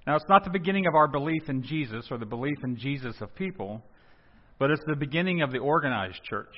Now, 0.06 0.16
it's 0.16 0.30
not 0.30 0.44
the 0.44 0.50
beginning 0.50 0.88
of 0.88 0.96
our 0.96 1.08
belief 1.08 1.44
in 1.48 1.64
Jesus 1.64 2.08
or 2.12 2.18
the 2.18 2.26
belief 2.26 2.58
in 2.64 2.76
Jesus 2.76 3.16
of 3.22 3.34
people, 3.36 3.84
but 4.60 4.70
it's 4.70 4.84
the 4.86 4.96
beginning 4.96 5.42
of 5.42 5.52
the 5.52 5.60
organized 5.60 6.24
church. 6.24 6.56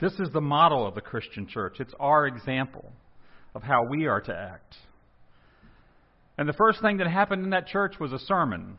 This 0.00 0.12
is 0.20 0.30
the 0.32 0.40
model 0.40 0.86
of 0.86 0.94
the 0.94 1.00
Christian 1.00 1.46
church. 1.46 1.80
It's 1.80 1.94
our 1.98 2.26
example 2.26 2.92
of 3.54 3.62
how 3.62 3.82
we 3.90 4.06
are 4.06 4.20
to 4.20 4.34
act. 4.34 4.76
And 6.38 6.48
the 6.48 6.52
first 6.52 6.82
thing 6.82 6.98
that 6.98 7.06
happened 7.06 7.44
in 7.44 7.50
that 7.50 7.66
church 7.66 7.94
was 7.98 8.12
a 8.12 8.18
sermon. 8.18 8.76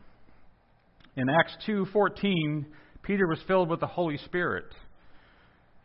In 1.16 1.28
Acts 1.28 1.56
2:14, 1.66 2.66
Peter 3.02 3.26
was 3.26 3.40
filled 3.46 3.68
with 3.68 3.80
the 3.80 3.86
Holy 3.86 4.18
Spirit. 4.18 4.66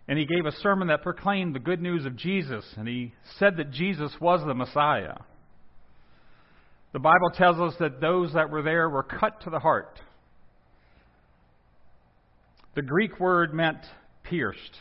And 0.07 0.19
he 0.19 0.25
gave 0.25 0.45
a 0.45 0.51
sermon 0.57 0.89
that 0.89 1.01
proclaimed 1.01 1.55
the 1.55 1.59
good 1.59 1.81
news 1.81 2.05
of 2.05 2.17
Jesus, 2.17 2.65
and 2.75 2.87
he 2.87 3.13
said 3.39 3.57
that 3.57 3.71
Jesus 3.71 4.11
was 4.19 4.41
the 4.45 4.53
Messiah. 4.53 5.15
The 6.91 6.99
Bible 6.99 7.31
tells 7.35 7.59
us 7.59 7.77
that 7.79 8.01
those 8.01 8.33
that 8.33 8.49
were 8.49 8.61
there 8.61 8.89
were 8.89 9.03
cut 9.03 9.41
to 9.41 9.49
the 9.49 9.59
heart. 9.59 9.99
The 12.75 12.81
Greek 12.81 13.19
word 13.19 13.53
meant 13.53 13.79
pierced, 14.23 14.77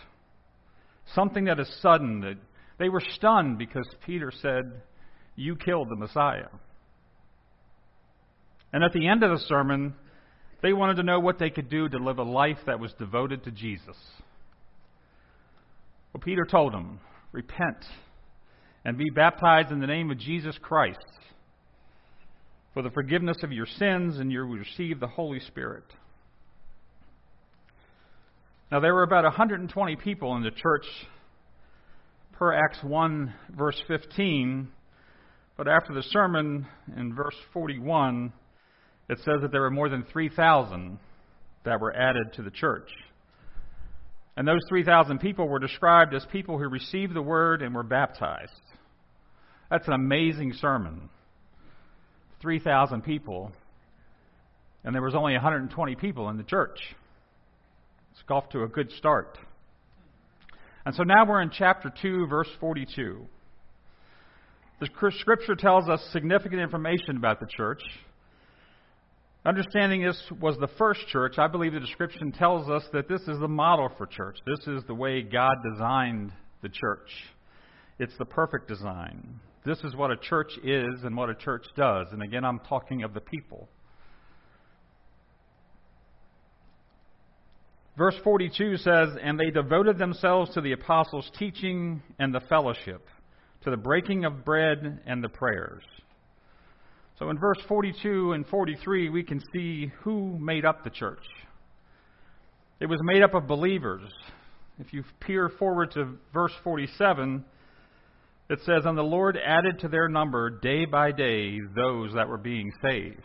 something 1.15 1.45
that 1.45 1.61
is 1.61 1.73
sudden, 1.81 2.21
that 2.21 2.39
they 2.79 2.89
were 2.89 3.03
stunned 3.15 3.59
because 3.59 3.87
Peter 4.05 4.33
said, 4.43 4.83
You 5.37 5.57
killed 5.57 5.89
the 5.89 5.97
Messiah. 5.97 6.49
And 8.73 8.83
at 8.83 8.93
the 8.93 9.07
end 9.07 9.23
of 9.23 9.31
the 9.31 9.45
sermon, 9.47 9.95
they 10.63 10.73
wanted 10.73 10.97
to 10.97 11.03
know 11.03 11.21
what 11.21 11.39
they 11.39 11.51
could 11.51 11.69
do 11.69 11.89
to 11.89 11.99
live 11.99 12.19
a 12.19 12.23
life 12.23 12.59
that 12.67 12.81
was 12.81 12.93
devoted 12.99 13.45
to 13.45 13.51
Jesus. 13.51 13.97
Well, 16.13 16.23
Peter 16.25 16.45
told 16.45 16.73
them, 16.73 17.01
Repent 17.33 17.85
and 18.85 18.99
be 18.99 19.11
baptized 19.11 19.71
in 19.71 19.81
the 19.81 19.87
name 19.87 20.11
of 20.11 20.19
Jesus 20.19 20.57
Christ 20.61 20.99
for 22.75 22.83
the 22.83 22.91
forgiveness 22.91 23.39
of 23.43 23.53
your 23.53 23.67
sins, 23.67 24.19
and 24.19 24.31
you 24.31 24.41
will 24.41 24.57
receive 24.57 25.01
the 25.01 25.07
Holy 25.07 25.41
Spirit. 25.41 25.85
Now, 28.71 28.81
there 28.81 28.95
were 28.95 29.03
about 29.03 29.25
120 29.25 29.97
people 29.97 30.35
in 30.37 30.43
the 30.43 30.51
church 30.51 30.87
per 32.33 32.55
Acts 32.55 32.79
1, 32.83 33.35
verse 33.57 33.81
15. 33.87 34.69
But 35.57 35.69
after 35.69 35.93
the 35.93 36.03
sermon, 36.05 36.67
in 36.97 37.15
verse 37.15 37.37
41, 37.53 38.33
it 39.09 39.19
says 39.19 39.41
that 39.43 39.53
there 39.53 39.61
were 39.63 39.71
more 39.71 39.89
than 39.89 40.05
3,000 40.13 40.99
that 41.65 41.81
were 41.81 41.95
added 41.95 42.33
to 42.35 42.43
the 42.43 42.51
church. 42.51 42.89
And 44.37 44.49
those 44.49 44.61
3,000 44.69 45.19
people 45.19 45.47
were 45.47 45.59
described 45.59 46.15
as 46.15 46.25
people 46.33 46.59
who 46.59 46.69
received 46.69 47.15
the 47.15 47.23
word 47.23 47.63
and 47.63 47.75
were 47.75 47.83
baptized. 47.83 48.53
That's 49.71 49.87
an 49.87 49.95
amazing 49.95 50.55
sermon. 50.55 51.09
3,000 52.41 53.03
people, 53.03 53.53
and 54.85 54.95
there 54.95 55.03
was 55.03 55.15
only 55.15 55.33
120 55.35 55.95
people 55.97 56.29
in 56.29 56.37
the 56.37 56.43
church. 56.43 56.79
It's 58.13 58.23
off 58.31 58.49
to 58.51 58.65
a 58.65 58.69
good 58.69 58.91
start. 58.93 59.39
And 60.85 60.95
so 60.95 61.05
now 61.05 61.25
we're 61.25 61.43
in 61.43 61.51
chapter 61.51 61.93
2, 62.03 62.27
verse 62.27 62.49
42. 62.59 63.25
The 64.81 64.89
scripture 65.21 65.55
tells 65.55 65.89
us 65.89 66.05
significant 66.13 66.61
information 66.61 67.17
about 67.17 67.39
the 67.39 67.47
church. 67.47 67.83
Understanding 69.45 70.03
this 70.03 70.23
was 70.41 70.57
the 70.59 70.69
first 70.79 71.01
church, 71.09 71.37
I 71.37 71.49
believe 71.49 71.73
the 71.73 71.81
description 71.81 72.31
tells 72.31 72.69
us 72.71 72.85
that 72.93 73.09
this 73.09 73.23
is 73.23 73.41
the 73.41 73.49
model 73.49 73.91
for 73.99 74.07
church. 74.07 74.39
This 74.47 74.67
is 74.69 74.85
the 74.87 74.95
way 74.95 75.23
God 75.23 75.55
designed 75.73 76.33
the 76.63 76.69
church. 76.69 77.11
It's 77.99 78.17
the 78.19 78.25
perfect 78.25 78.69
design. 78.69 79.41
This 79.65 79.79
is 79.81 79.97
what 79.97 80.13
a 80.13 80.17
church 80.17 80.53
is 80.63 81.03
and 81.03 81.17
what 81.17 81.29
a 81.29 81.35
church 81.35 81.65
does. 81.77 82.07
And 82.13 82.23
again, 82.23 82.45
I'm 82.45 82.61
talking 82.69 83.03
of 83.03 83.15
the 83.15 83.21
people. 83.21 83.69
Verse 87.99 88.15
42 88.23 88.77
says, 88.79 89.09
And 89.21 89.39
they 89.39 89.51
devoted 89.51 89.99
themselves 89.99 90.55
to 90.55 90.61
the 90.61 90.73
apostles' 90.73 91.31
teaching 91.39 92.03
and 92.19 92.33
the 92.33 92.41
fellowship, 92.41 93.07
to 93.65 93.71
the 93.71 93.77
breaking 93.77 94.25
of 94.25 94.45
bread 94.45 95.01
and 95.05 95.23
the 95.23 95.29
prayers. 95.29 95.83
So 97.23 97.31
in 97.31 97.39
verse 97.39 97.59
42 97.69 98.33
and 98.33 98.45
43, 98.49 99.09
we 99.09 99.23
can 99.23 99.41
see 99.53 99.93
who 100.01 100.37
made 100.41 100.65
up 100.65 100.83
the 100.83 100.91
church. 100.91 101.23
It 102.81 102.87
was 102.87 102.99
made 103.05 103.23
up 103.23 103.35
of 103.35 103.47
believers. 103.47 104.11
If 104.81 104.93
you 104.93 105.05
peer 105.21 105.49
forward 105.49 105.93
to 105.93 106.17
verse 106.35 106.51
47, 106.65 107.45
it 108.51 108.59
says, 108.67 108.83
And 108.85 108.99
the 108.99 109.03
Lord 109.03 109.39
added 109.39 109.79
to 109.81 109.89
their 109.89 110.09
number 110.09 110.51
day 110.51 110.85
by 110.85 111.13
day 111.13 111.61
those 111.77 112.13
that 112.15 112.27
were 112.27 112.39
being 112.39 112.73
saved. 112.83 113.23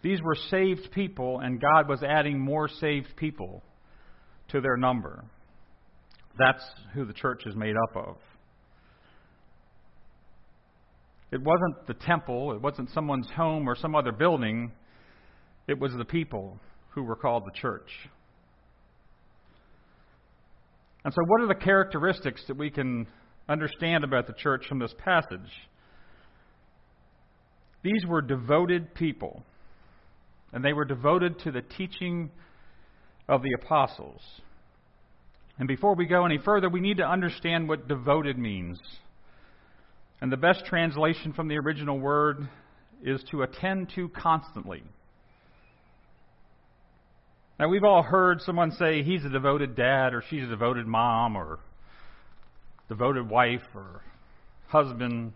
These 0.00 0.22
were 0.22 0.36
saved 0.48 0.92
people, 0.92 1.40
and 1.40 1.60
God 1.60 1.88
was 1.88 2.04
adding 2.04 2.38
more 2.38 2.68
saved 2.68 3.16
people 3.16 3.64
to 4.50 4.60
their 4.60 4.76
number. 4.76 5.24
That's 6.38 6.62
who 6.94 7.04
the 7.04 7.14
church 7.14 7.42
is 7.46 7.56
made 7.56 7.74
up 7.74 7.96
of. 7.96 8.16
It 11.32 11.40
wasn't 11.42 11.86
the 11.86 11.94
temple, 11.94 12.52
it 12.52 12.60
wasn't 12.60 12.90
someone's 12.90 13.30
home 13.30 13.68
or 13.68 13.76
some 13.76 13.94
other 13.94 14.12
building. 14.12 14.72
It 15.68 15.78
was 15.78 15.92
the 15.96 16.04
people 16.04 16.58
who 16.90 17.04
were 17.04 17.16
called 17.16 17.44
the 17.46 17.52
church. 17.52 17.88
And 21.04 21.14
so, 21.14 21.20
what 21.26 21.40
are 21.40 21.46
the 21.46 21.54
characteristics 21.54 22.42
that 22.48 22.56
we 22.56 22.70
can 22.70 23.06
understand 23.48 24.04
about 24.04 24.26
the 24.26 24.34
church 24.34 24.66
from 24.68 24.80
this 24.80 24.94
passage? 24.98 25.50
These 27.82 28.04
were 28.06 28.20
devoted 28.20 28.94
people, 28.94 29.42
and 30.52 30.64
they 30.64 30.72
were 30.72 30.84
devoted 30.84 31.38
to 31.40 31.52
the 31.52 31.62
teaching 31.62 32.30
of 33.28 33.42
the 33.42 33.52
apostles. 33.62 34.20
And 35.58 35.68
before 35.68 35.94
we 35.94 36.06
go 36.06 36.26
any 36.26 36.38
further, 36.38 36.68
we 36.68 36.80
need 36.80 36.98
to 36.98 37.06
understand 37.06 37.68
what 37.68 37.88
devoted 37.88 38.36
means. 38.36 38.78
And 40.20 40.30
the 40.30 40.36
best 40.36 40.64
translation 40.66 41.32
from 41.32 41.48
the 41.48 41.56
original 41.56 41.98
word 41.98 42.48
is 43.02 43.22
to 43.30 43.42
attend 43.42 43.90
to 43.94 44.08
constantly. 44.10 44.82
Now, 47.58 47.68
we've 47.68 47.84
all 47.84 48.02
heard 48.02 48.40
someone 48.42 48.72
say 48.72 49.02
he's 49.02 49.24
a 49.24 49.28
devoted 49.28 49.76
dad, 49.76 50.14
or 50.14 50.22
she's 50.28 50.44
a 50.44 50.48
devoted 50.48 50.86
mom, 50.86 51.36
or 51.36 51.58
devoted 52.88 53.28
wife, 53.28 53.62
or 53.74 54.02
husband. 54.68 55.32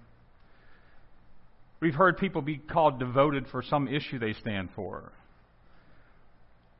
We've 1.80 1.94
heard 1.94 2.16
people 2.18 2.40
be 2.40 2.56
called 2.56 2.98
devoted 2.98 3.46
for 3.50 3.62
some 3.62 3.88
issue 3.88 4.18
they 4.18 4.32
stand 4.34 4.70
for. 4.74 5.12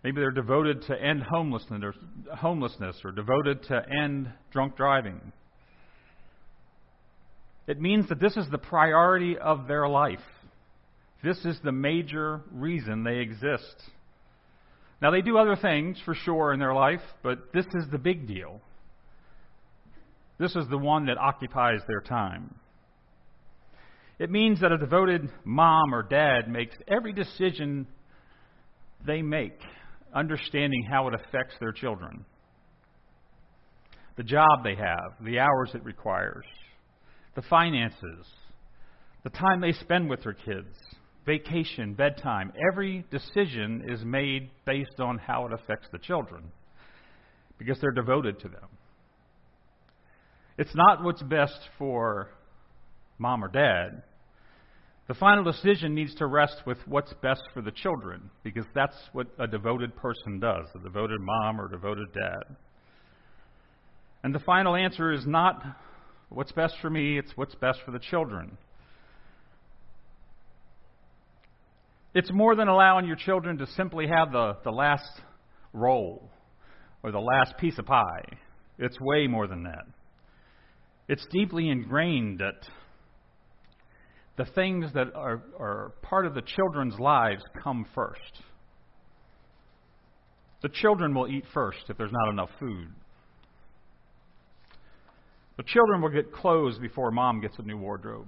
Maybe 0.02 0.20
they're 0.20 0.30
devoted 0.30 0.82
to 0.82 0.94
end 0.94 1.23
homelessness 1.23 1.82
or, 1.82 1.94
homelessness 2.37 2.96
or 3.04 3.12
devoted 3.12 3.62
to 3.64 3.82
end 4.02 4.30
drunk 4.50 4.76
driving. 4.76 5.32
It 7.66 7.80
means 7.80 8.09
that 8.09 8.21
this 8.21 8.37
is 8.37 8.47
the 8.50 8.59
priority 8.59 9.38
of 9.38 9.66
their 9.66 9.88
life. 9.88 10.18
This 11.23 11.38
is 11.44 11.59
the 11.64 11.73
major 11.73 12.42
reason 12.52 13.02
they 13.04 13.18
exist. 13.18 13.76
Now, 15.00 15.11
they 15.11 15.23
do 15.23 15.38
other 15.38 15.56
things 15.56 15.99
for 16.04 16.14
sure 16.14 16.52
in 16.52 16.61
their 16.61 16.75
life, 16.75 17.00
but 17.23 17.52
this 17.52 17.66
is 17.75 17.85
the 17.90 17.99
big 17.99 18.26
deal. 18.26 18.61
This 20.38 20.54
is 20.56 20.68
the 20.68 20.78
one 20.78 21.06
that 21.06 21.18
occupies 21.18 21.80
their 21.87 22.00
time. 22.00 22.54
It 24.18 24.30
means 24.30 24.61
that 24.61 24.73
a 24.73 24.78
devoted 24.78 25.28
mom 25.44 25.94
or 25.94 26.02
dad 26.02 26.49
makes 26.49 26.76
every 26.87 27.12
decision 27.12 27.87
they 29.06 29.23
make 29.23 29.59
understanding 30.14 30.87
how 30.88 31.09
it 31.09 31.14
affects 31.14 31.54
their 31.61 31.73
children. 31.73 32.25
The 34.16 34.23
job 34.23 34.62
they 34.62 34.76
have, 34.76 35.25
the 35.25 35.40
hours 35.40 35.71
it 35.75 35.85
requires, 35.85 36.44
the 37.34 37.42
finances, 37.42 38.26
the 39.22 39.30
time 39.30 39.60
they 39.60 39.72
spend 39.72 40.08
with 40.08 40.22
their 40.22 40.34
kids, 40.34 40.76
vacation, 41.26 41.94
bedtime. 41.94 42.52
Every 42.70 43.04
decision 43.10 43.84
is 43.88 44.04
made 44.04 44.50
based 44.66 45.00
on 45.00 45.18
how 45.18 45.46
it 45.46 45.52
affects 45.52 45.88
the 45.90 45.98
children 45.98 46.44
because 47.58 47.80
they're 47.80 47.90
devoted 47.90 48.40
to 48.40 48.48
them. 48.48 48.68
It's 50.58 50.74
not 50.74 51.02
what's 51.02 51.22
best 51.22 51.58
for 51.78 52.28
mom 53.18 53.44
or 53.44 53.48
dad, 53.48 54.02
the 55.06 55.14
final 55.14 55.44
decision 55.44 55.94
needs 55.94 56.14
to 56.16 56.26
rest 56.26 56.62
with 56.66 56.78
what's 56.86 57.12
best 57.22 57.42
for 57.52 57.60
the 57.60 57.70
children, 57.70 58.30
because 58.42 58.64
that's 58.74 58.96
what 59.12 59.26
a 59.38 59.46
devoted 59.46 59.94
person 59.96 60.40
does 60.40 60.66
a 60.74 60.78
devoted 60.78 61.20
mom 61.20 61.60
or 61.60 61.68
devoted 61.68 62.12
dad. 62.14 62.56
And 64.22 64.34
the 64.34 64.40
final 64.40 64.74
answer 64.74 65.12
is 65.12 65.26
not 65.26 65.62
what's 66.34 66.52
best 66.52 66.74
for 66.82 66.90
me, 66.90 67.18
it's 67.18 67.32
what's 67.36 67.54
best 67.54 67.80
for 67.85 67.90
the 67.90 67.98
children. 67.98 68.59
It's 72.14 72.30
more 72.32 72.54
than 72.54 72.68
allowing 72.68 73.06
your 73.06 73.16
children 73.16 73.59
to 73.59 73.66
simply 73.68 74.06
have 74.06 74.32
the, 74.32 74.56
the 74.64 74.70
last 74.70 75.09
roll 75.72 76.30
or 77.02 77.11
the 77.11 77.20
last 77.20 77.56
piece 77.59 77.78
of 77.78 77.87
pie. 77.87 78.38
It's 78.78 79.00
way 79.00 79.26
more 79.26 79.46
than 79.46 79.64
that. 79.64 79.85
It's 81.09 81.26
deeply 81.32 81.68
ingrained 81.68 82.38
that 82.38 82.66
the 84.37 84.46
things 84.52 84.92
that 84.94 85.14
are, 85.14 85.42
are 85.59 85.92
part 86.02 86.26
of 86.26 86.35
the 86.35 86.42
children's 86.42 86.98
lives 86.98 87.42
come 87.62 87.87
first. 87.94 88.42
The 90.62 90.70
children 90.70 91.14
will 91.14 91.28
eat 91.28 91.44
first 91.52 91.78
if 91.88 91.98
there's 91.98 92.12
not 92.12 92.30
enough 92.30 92.50
food. 92.59 92.88
The 95.56 95.62
children 95.62 96.02
will 96.02 96.10
get 96.10 96.32
clothes 96.32 96.78
before 96.78 97.10
mom 97.10 97.40
gets 97.40 97.58
a 97.58 97.62
new 97.62 97.76
wardrobe. 97.76 98.26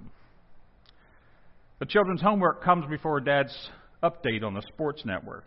The 1.79 1.85
children's 1.85 2.21
homework 2.21 2.63
comes 2.63 2.85
before 2.89 3.19
dad's 3.19 3.69
update 4.01 4.43
on 4.43 4.53
the 4.53 4.63
sports 4.73 5.03
network. 5.05 5.45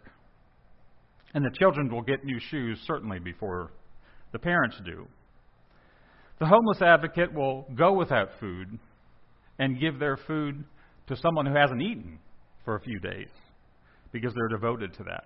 And 1.34 1.44
the 1.44 1.56
children 1.58 1.90
will 1.90 2.02
get 2.02 2.24
new 2.24 2.38
shoes 2.50 2.78
certainly 2.86 3.18
before 3.18 3.70
the 4.32 4.38
parents 4.38 4.76
do. 4.84 5.06
The 6.38 6.46
homeless 6.46 6.82
advocate 6.82 7.32
will 7.32 7.66
go 7.74 7.92
without 7.92 8.28
food 8.40 8.78
and 9.58 9.80
give 9.80 9.98
their 9.98 10.16
food 10.16 10.64
to 11.06 11.16
someone 11.16 11.46
who 11.46 11.54
hasn't 11.54 11.82
eaten 11.82 12.18
for 12.64 12.76
a 12.76 12.80
few 12.80 12.98
days 13.00 13.28
because 14.12 14.32
they're 14.34 14.48
devoted 14.48 14.92
to 14.94 15.04
that. 15.04 15.24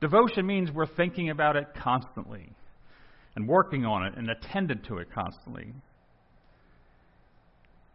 Devotion 0.00 0.46
means 0.46 0.70
we're 0.70 0.86
thinking 0.86 1.30
about 1.30 1.56
it 1.56 1.66
constantly 1.82 2.50
and 3.36 3.46
working 3.46 3.84
on 3.84 4.06
it 4.06 4.14
and 4.16 4.30
attended 4.30 4.84
to 4.84 4.98
it 4.98 5.08
constantly. 5.14 5.66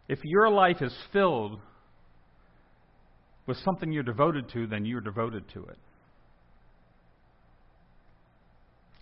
If 0.08 0.20
your 0.24 0.48
life 0.48 0.80
is 0.80 0.94
filled 1.12 1.58
with 3.46 3.56
something 3.58 3.92
you're 3.92 4.04
devoted 4.04 4.48
to, 4.50 4.66
then 4.66 4.84
you're 4.84 5.00
devoted 5.00 5.44
to 5.54 5.64
it. 5.64 5.78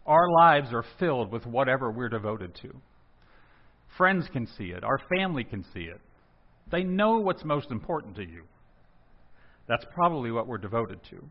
Our 0.06 0.30
lives 0.30 0.72
are 0.72 0.84
filled 0.98 1.30
with 1.30 1.46
whatever 1.46 1.90
we're 1.90 2.08
devoted 2.08 2.54
to. 2.62 2.74
Friends 3.98 4.26
can 4.32 4.46
see 4.46 4.70
it. 4.70 4.82
Our 4.82 4.98
family 5.14 5.44
can 5.44 5.64
see 5.74 5.82
it. 5.82 6.00
They 6.72 6.84
know 6.84 7.18
what's 7.18 7.44
most 7.44 7.70
important 7.70 8.16
to 8.16 8.22
you. 8.22 8.44
That's 9.68 9.84
probably 9.94 10.30
what 10.32 10.46
we're 10.46 10.58
devoted 10.58 11.00
to. 11.10 11.22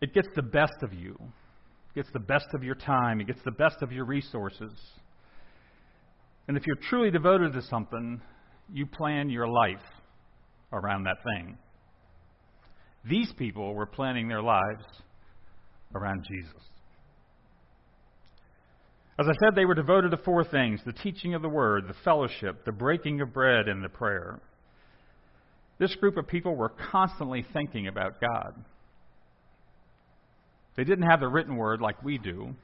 It 0.00 0.14
gets 0.14 0.28
the 0.34 0.42
best 0.42 0.82
of 0.82 0.92
you. 0.92 1.18
Gets 1.94 2.08
the 2.12 2.20
best 2.20 2.46
of 2.54 2.64
your 2.64 2.74
time. 2.74 3.20
It 3.20 3.26
gets 3.26 3.42
the 3.44 3.50
best 3.50 3.82
of 3.82 3.92
your 3.92 4.04
resources. 4.04 4.72
And 6.48 6.56
if 6.56 6.66
you're 6.66 6.76
truly 6.88 7.10
devoted 7.10 7.52
to 7.52 7.62
something, 7.62 8.20
you 8.72 8.86
plan 8.86 9.28
your 9.30 9.46
life 9.46 9.84
around 10.72 11.04
that 11.04 11.18
thing. 11.22 11.58
These 13.08 13.32
people 13.36 13.74
were 13.74 13.86
planning 13.86 14.28
their 14.28 14.42
lives 14.42 14.84
around 15.94 16.24
Jesus. 16.28 16.62
As 19.18 19.26
I 19.28 19.34
said, 19.44 19.54
they 19.54 19.66
were 19.66 19.74
devoted 19.74 20.10
to 20.12 20.16
four 20.16 20.44
things 20.44 20.80
the 20.84 20.92
teaching 20.92 21.34
of 21.34 21.42
the 21.42 21.48
word, 21.48 21.86
the 21.86 21.94
fellowship, 22.04 22.64
the 22.64 22.72
breaking 22.72 23.20
of 23.20 23.32
bread, 23.32 23.68
and 23.68 23.84
the 23.84 23.88
prayer. 23.88 24.40
This 25.78 25.94
group 25.96 26.16
of 26.16 26.26
people 26.26 26.56
were 26.56 26.72
constantly 26.90 27.44
thinking 27.52 27.88
about 27.88 28.20
God. 28.20 28.64
They 30.76 30.84
didn't 30.84 31.08
have 31.08 31.20
the 31.20 31.28
written 31.28 31.56
word 31.56 31.80
like 31.80 32.02
we 32.02 32.18
do. 32.18 32.54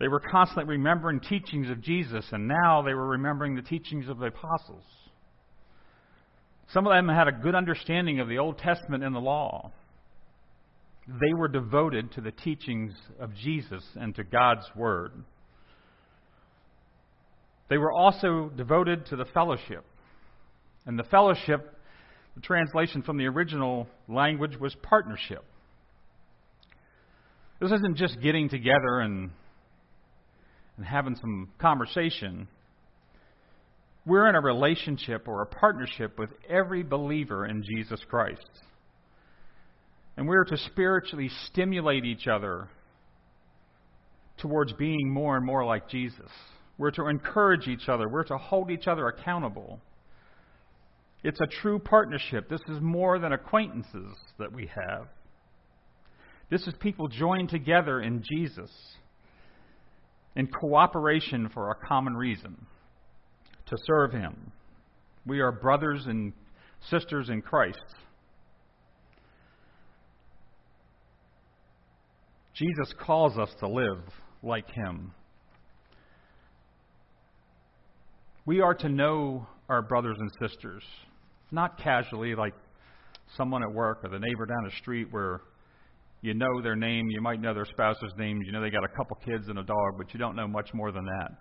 They 0.00 0.08
were 0.08 0.20
constantly 0.20 0.76
remembering 0.76 1.20
teachings 1.20 1.70
of 1.70 1.80
Jesus, 1.80 2.26
and 2.32 2.48
now 2.48 2.82
they 2.82 2.94
were 2.94 3.08
remembering 3.08 3.54
the 3.54 3.62
teachings 3.62 4.08
of 4.08 4.18
the 4.18 4.26
apostles. 4.26 4.84
Some 6.72 6.86
of 6.86 6.92
them 6.92 7.08
had 7.08 7.28
a 7.28 7.32
good 7.32 7.54
understanding 7.54 8.20
of 8.20 8.28
the 8.28 8.38
Old 8.38 8.58
Testament 8.58 9.04
and 9.04 9.14
the 9.14 9.20
law 9.20 9.72
they 11.06 11.34
were 11.34 11.48
devoted 11.48 12.12
to 12.12 12.20
the 12.20 12.32
teachings 12.32 12.94
of 13.20 13.34
Jesus 13.34 13.84
and 13.94 14.14
to 14.14 14.24
God's 14.24 14.64
Word. 14.74 15.12
They 17.68 17.78
were 17.78 17.92
also 17.92 18.50
devoted 18.54 19.06
to 19.06 19.16
the 19.16 19.26
fellowship. 19.26 19.84
And 20.86 20.98
the 20.98 21.04
fellowship, 21.04 21.78
the 22.34 22.40
translation 22.40 23.02
from 23.02 23.18
the 23.18 23.26
original 23.26 23.86
language 24.08 24.56
was 24.58 24.74
partnership. 24.82 25.44
This 27.64 27.72
isn't 27.72 27.96
just 27.96 28.20
getting 28.20 28.50
together 28.50 29.00
and, 29.00 29.30
and 30.76 30.84
having 30.84 31.16
some 31.16 31.48
conversation. 31.58 32.46
We're 34.04 34.28
in 34.28 34.34
a 34.34 34.40
relationship 34.42 35.26
or 35.26 35.40
a 35.40 35.46
partnership 35.46 36.18
with 36.18 36.28
every 36.46 36.82
believer 36.82 37.46
in 37.46 37.62
Jesus 37.62 38.00
Christ. 38.10 38.50
And 40.18 40.28
we're 40.28 40.44
to 40.44 40.58
spiritually 40.58 41.30
stimulate 41.46 42.04
each 42.04 42.26
other 42.26 42.68
towards 44.36 44.74
being 44.74 45.10
more 45.10 45.38
and 45.38 45.46
more 45.46 45.64
like 45.64 45.88
Jesus. 45.88 46.30
We're 46.76 46.90
to 46.90 47.06
encourage 47.06 47.66
each 47.66 47.88
other. 47.88 48.10
We're 48.10 48.24
to 48.24 48.36
hold 48.36 48.70
each 48.70 48.86
other 48.86 49.08
accountable. 49.08 49.80
It's 51.22 51.40
a 51.40 51.46
true 51.62 51.78
partnership. 51.78 52.50
This 52.50 52.60
is 52.68 52.82
more 52.82 53.18
than 53.18 53.32
acquaintances 53.32 54.14
that 54.38 54.52
we 54.52 54.66
have. 54.66 55.06
This 56.54 56.68
is 56.68 56.74
people 56.78 57.08
joined 57.08 57.48
together 57.48 58.00
in 58.00 58.22
Jesus. 58.22 58.70
in 60.36 60.46
cooperation 60.46 61.48
for 61.52 61.72
a 61.72 61.86
common 61.88 62.16
reason 62.16 62.54
to 63.66 63.76
serve 63.84 64.12
Him. 64.12 64.52
We 65.26 65.40
are 65.40 65.50
brothers 65.50 66.06
and 66.06 66.32
sisters 66.90 67.28
in 67.28 67.42
Christ. 67.42 67.82
Jesus 72.54 72.94
calls 73.00 73.36
us 73.36 73.50
to 73.58 73.66
live 73.66 74.04
like 74.44 74.70
Him. 74.70 75.10
We 78.46 78.60
are 78.60 78.74
to 78.74 78.88
know 78.88 79.48
our 79.68 79.82
brothers 79.82 80.18
and 80.20 80.30
sisters, 80.40 80.84
not 81.50 81.78
casually 81.82 82.36
like 82.36 82.54
someone 83.36 83.64
at 83.64 83.72
work 83.72 84.04
or 84.04 84.08
the 84.08 84.20
neighbor 84.20 84.46
down 84.46 84.62
the 84.64 84.76
street 84.80 85.08
where 85.10 85.40
you 86.24 86.32
know 86.32 86.62
their 86.62 86.74
name, 86.74 87.10
you 87.10 87.20
might 87.20 87.38
know 87.38 87.52
their 87.52 87.66
spouse's 87.66 88.12
name, 88.16 88.40
you 88.40 88.50
know 88.50 88.62
they 88.62 88.70
got 88.70 88.82
a 88.82 88.88
couple 88.88 89.14
kids 89.22 89.48
and 89.48 89.58
a 89.58 89.62
dog, 89.62 89.98
but 89.98 90.14
you 90.14 90.18
don't 90.18 90.34
know 90.34 90.48
much 90.48 90.72
more 90.72 90.90
than 90.90 91.04
that. 91.04 91.32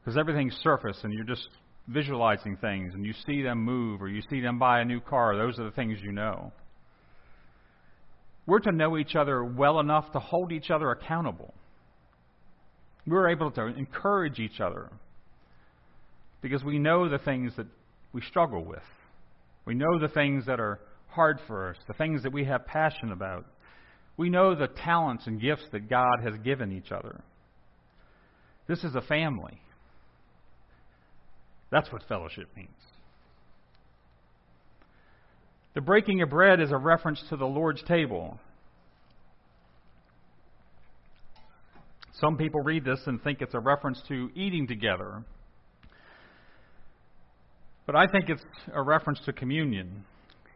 Because 0.00 0.16
everything's 0.16 0.54
surface 0.62 0.96
and 1.02 1.12
you're 1.12 1.26
just 1.26 1.46
visualizing 1.86 2.56
things 2.56 2.94
and 2.94 3.04
you 3.04 3.12
see 3.26 3.42
them 3.42 3.58
move 3.58 4.00
or 4.00 4.08
you 4.08 4.22
see 4.30 4.40
them 4.40 4.58
buy 4.58 4.80
a 4.80 4.84
new 4.84 4.98
car. 4.98 5.36
Those 5.36 5.58
are 5.58 5.64
the 5.64 5.72
things 5.72 5.98
you 6.02 6.10
know. 6.10 6.52
We're 8.46 8.60
to 8.60 8.72
know 8.72 8.96
each 8.96 9.14
other 9.14 9.44
well 9.44 9.78
enough 9.78 10.10
to 10.12 10.20
hold 10.20 10.50
each 10.50 10.70
other 10.70 10.90
accountable. 10.90 11.52
We're 13.06 13.28
able 13.28 13.50
to 13.50 13.66
encourage 13.66 14.38
each 14.38 14.58
other 14.58 14.90
because 16.40 16.64
we 16.64 16.78
know 16.78 17.10
the 17.10 17.18
things 17.18 17.52
that 17.58 17.66
we 18.14 18.22
struggle 18.22 18.64
with. 18.64 18.82
We 19.66 19.74
know 19.74 19.98
the 20.00 20.08
things 20.08 20.46
that 20.46 20.60
are 20.60 20.80
hard 21.14 21.38
for 21.46 21.70
us, 21.70 21.76
the 21.86 21.94
things 21.94 22.22
that 22.22 22.32
we 22.32 22.44
have 22.44 22.66
passion 22.66 23.12
about. 23.12 23.46
We 24.16 24.30
know 24.30 24.54
the 24.54 24.68
talents 24.68 25.26
and 25.26 25.40
gifts 25.40 25.64
that 25.72 25.88
God 25.88 26.20
has 26.22 26.34
given 26.44 26.72
each 26.72 26.92
other. 26.92 27.20
This 28.66 28.84
is 28.84 28.94
a 28.94 29.00
family. 29.00 29.60
That's 31.70 31.90
what 31.92 32.02
fellowship 32.08 32.48
means. 32.56 32.68
The 35.74 35.80
breaking 35.80 36.22
of 36.22 36.30
bread 36.30 36.60
is 36.60 36.70
a 36.70 36.76
reference 36.76 37.22
to 37.30 37.36
the 37.36 37.46
Lord's 37.46 37.82
table. 37.82 38.38
Some 42.20 42.36
people 42.36 42.60
read 42.60 42.84
this 42.84 43.00
and 43.06 43.20
think 43.22 43.42
it's 43.42 43.54
a 43.54 43.60
reference 43.60 44.00
to 44.08 44.30
eating 44.36 44.68
together. 44.68 45.24
But 47.86 47.96
I 47.96 48.06
think 48.06 48.30
it's 48.30 48.44
a 48.72 48.82
reference 48.82 49.20
to 49.26 49.32
communion. 49.32 50.04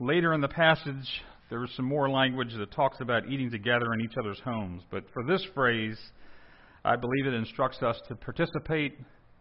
Later 0.01 0.33
in 0.33 0.41
the 0.41 0.49
passage, 0.49 1.23
there 1.51 1.65
is 1.65 1.71
some 1.75 1.85
more 1.85 2.09
language 2.09 2.55
that 2.57 2.71
talks 2.71 3.01
about 3.01 3.29
eating 3.29 3.51
together 3.51 3.93
in 3.95 4.01
each 4.01 4.17
other's 4.17 4.41
homes. 4.45 4.83
But 4.91 5.05
for 5.13 5.25
this 5.25 5.45
phrase, 5.55 5.99
I 6.85 6.95
believe 6.95 7.27
it 7.27 7.35
instructs 7.35 7.83
us 7.83 8.01
to 8.09 8.15
participate 8.15 8.97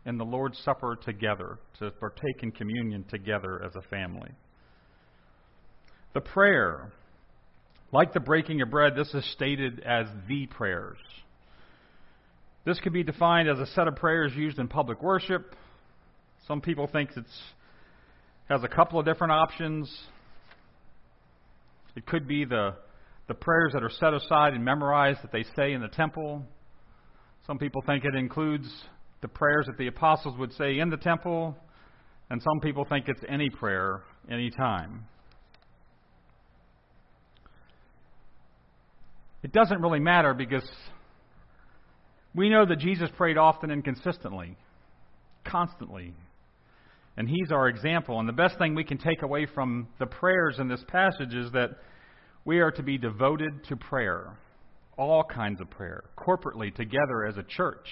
in 0.06 0.18
the 0.18 0.26
Lord's 0.26 0.58
Supper 0.64 0.96
together, 0.96 1.60
to 1.80 1.92
partake 1.92 2.42
in 2.42 2.52
communion 2.52 3.06
together 3.10 3.62
as 3.64 3.72
a 3.76 3.88
family. 3.90 4.32
The 6.14 6.22
prayer, 6.22 6.92
like 7.92 8.14
the 8.14 8.20
breaking 8.20 8.62
of 8.62 8.72
bread, 8.72 8.96
this 8.96 9.14
is 9.14 9.24
stated 9.34 9.82
as 9.82 10.08
the 10.28 10.48
prayers. 10.48 10.98
This 12.66 12.80
could 12.80 12.94
be 12.94 13.04
defined 13.04 13.48
as 13.48 13.60
a 13.60 13.68
set 13.68 13.88
of 13.88 13.96
prayers 13.96 14.34
used 14.36 14.58
in 14.58 14.68
public 14.68 15.04
worship. 15.04 15.56
Some 16.48 16.62
people 16.62 16.88
think 16.88 17.12
it 17.16 17.26
has 18.50 18.64
a 18.64 18.68
couple 18.68 19.00
of 19.00 19.06
different 19.06 19.34
options. 19.34 19.94
It 21.98 22.06
could 22.06 22.28
be 22.28 22.46
the, 22.46 22.76
the 23.28 23.34
prayers 23.34 23.72
that 23.74 23.84
are 23.84 23.90
set 23.90 24.14
aside 24.14 24.54
and 24.54 24.64
memorized 24.64 25.24
that 25.24 25.32
they 25.32 25.44
say 25.56 25.74
in 25.74 25.82
the 25.82 25.88
temple. 25.88 26.44
Some 27.48 27.58
people 27.58 27.82
think 27.88 28.06
it 28.06 28.14
includes 28.14 28.68
the 29.22 29.28
prayers 29.28 29.66
that 29.66 29.80
the 29.80 29.88
apostles 29.88 30.38
would 30.38 30.54
say 30.54 30.78
in 30.78 30.92
the 30.92 30.98
temple, 30.98 31.58
and 32.30 32.40
some 32.40 32.60
people 32.62 32.86
think 32.86 33.06
it's 33.08 33.24
any 33.28 33.50
prayer, 33.50 34.04
any 34.30 34.52
time. 34.52 35.06
It 39.42 39.52
doesn't 39.52 39.82
really 39.82 40.00
matter 40.00 40.36
because 40.36 40.70
we 42.36 42.50
know 42.50 42.64
that 42.68 42.78
Jesus 42.78 43.10
prayed 43.18 43.40
often 43.40 43.72
and 43.72 43.84
consistently, 43.84 44.56
constantly. 45.44 46.14
And 47.18 47.28
he's 47.28 47.52
our 47.52 47.68
example. 47.68 48.20
And 48.20 48.30
the 48.30 48.34
best 48.34 48.58
thing 48.60 48.76
we 48.76 48.84
can 48.84 49.00
take 49.00 49.24
away 49.24 49.48
from 49.48 49.88
the 50.00 50.06
prayers 50.06 50.60
in 50.60 50.68
this 50.68 50.84
passage 50.88 51.34
is 51.34 51.52
that 51.52 51.72
we 52.46 52.60
are 52.60 52.72
to 52.72 52.84
be 52.84 52.98
devoted 52.98 53.66
to 53.66 53.76
prayer, 53.76 54.38
all 54.98 55.24
kinds 55.24 55.60
of 55.60 55.70
prayer, 55.70 56.04
corporately, 56.18 56.74
together 56.74 57.26
as 57.28 57.38
a 57.38 57.44
church 57.44 57.88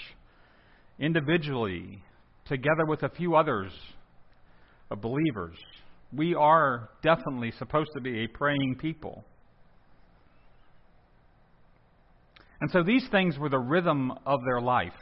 individually, 1.00 2.02
together 2.46 2.86
with 2.88 3.04
a 3.04 3.10
few 3.10 3.36
others 3.36 3.72
of 4.92 5.02
believers. 5.02 5.58
We 6.14 6.36
are 6.36 6.90
definitely 7.02 7.52
supposed 7.58 7.90
to 7.96 8.02
be 8.02 8.24
a 8.24 8.28
praying 8.28 8.78
people. 8.80 9.26
And 12.62 12.70
so 12.72 12.84
these 12.84 13.06
things 13.12 13.38
were 13.38 13.50
the 13.50 13.60
rhythm 13.60 14.12
of 14.26 14.40
their 14.46 14.62
life. 14.62 14.94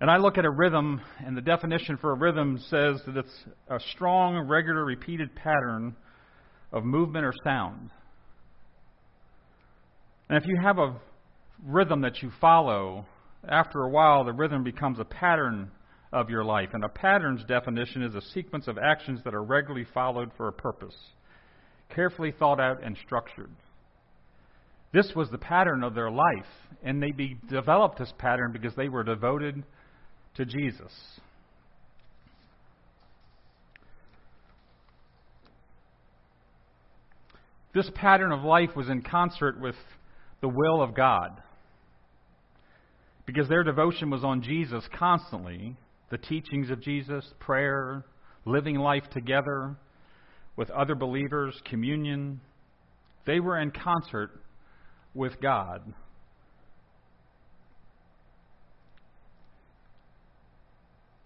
And 0.00 0.10
I 0.10 0.18
look 0.18 0.38
at 0.38 0.44
a 0.44 0.50
rhythm, 0.50 1.00
and 1.24 1.36
the 1.36 1.42
definition 1.42 1.96
for 1.96 2.12
a 2.12 2.14
rhythm 2.14 2.58
says 2.68 3.00
that 3.06 3.16
it's 3.16 3.44
a 3.68 3.80
strong, 3.92 4.38
regular, 4.46 4.84
repeated 4.84 5.34
pattern 5.34 5.96
of 6.72 6.84
movement 6.84 7.24
or 7.24 7.32
sound. 7.42 7.90
And 10.28 10.40
if 10.40 10.46
you 10.46 10.56
have 10.62 10.78
a 10.78 10.94
rhythm 11.64 12.02
that 12.02 12.22
you 12.22 12.30
follow, 12.40 13.06
after 13.48 13.82
a 13.82 13.88
while, 13.88 14.24
the 14.24 14.32
rhythm 14.32 14.62
becomes 14.62 15.00
a 15.00 15.04
pattern 15.04 15.70
of 16.12 16.30
your 16.30 16.44
life. 16.44 16.70
And 16.74 16.84
a 16.84 16.88
pattern's 16.88 17.44
definition 17.44 18.02
is 18.02 18.14
a 18.14 18.20
sequence 18.20 18.68
of 18.68 18.78
actions 18.78 19.20
that 19.24 19.34
are 19.34 19.42
regularly 19.42 19.86
followed 19.92 20.30
for 20.36 20.46
a 20.46 20.52
purpose, 20.52 20.96
carefully 21.92 22.32
thought 22.32 22.60
out 22.60 22.84
and 22.84 22.96
structured. 23.04 23.50
This 24.92 25.12
was 25.16 25.28
the 25.30 25.38
pattern 25.38 25.82
of 25.82 25.94
their 25.94 26.10
life, 26.10 26.46
and 26.84 27.02
they 27.02 27.10
be, 27.10 27.36
developed 27.50 27.98
this 27.98 28.12
pattern 28.18 28.52
because 28.52 28.74
they 28.76 28.88
were 28.88 29.02
devoted 29.02 29.64
to 30.38 30.46
Jesus. 30.46 30.92
This 37.74 37.90
pattern 37.94 38.32
of 38.32 38.42
life 38.42 38.70
was 38.74 38.88
in 38.88 39.02
concert 39.02 39.60
with 39.60 39.74
the 40.40 40.48
will 40.48 40.80
of 40.80 40.94
God 40.94 41.42
because 43.26 43.48
their 43.48 43.64
devotion 43.64 44.10
was 44.10 44.24
on 44.24 44.42
Jesus 44.42 44.84
constantly 44.96 45.76
the 46.10 46.18
teachings 46.18 46.70
of 46.70 46.80
Jesus, 46.80 47.24
prayer, 47.40 48.04
living 48.46 48.76
life 48.76 49.04
together 49.12 49.76
with 50.56 50.70
other 50.70 50.94
believers, 50.94 51.60
communion. 51.64 52.40
They 53.26 53.40
were 53.40 53.58
in 53.58 53.72
concert 53.72 54.30
with 55.14 55.40
God. 55.42 55.92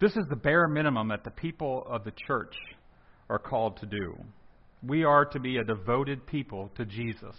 This 0.02 0.16
is 0.16 0.24
the 0.28 0.34
bare 0.34 0.66
minimum 0.66 1.10
that 1.10 1.22
the 1.22 1.30
people 1.30 1.86
of 1.88 2.02
the 2.02 2.10
church 2.26 2.56
are 3.30 3.38
called 3.38 3.76
to 3.76 3.86
do. 3.86 4.16
We 4.84 5.04
are 5.04 5.24
to 5.26 5.38
be 5.38 5.58
a 5.58 5.64
devoted 5.64 6.26
people 6.26 6.72
to 6.76 6.84
Jesus. 6.84 7.36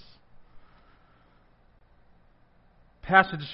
Passage 3.02 3.46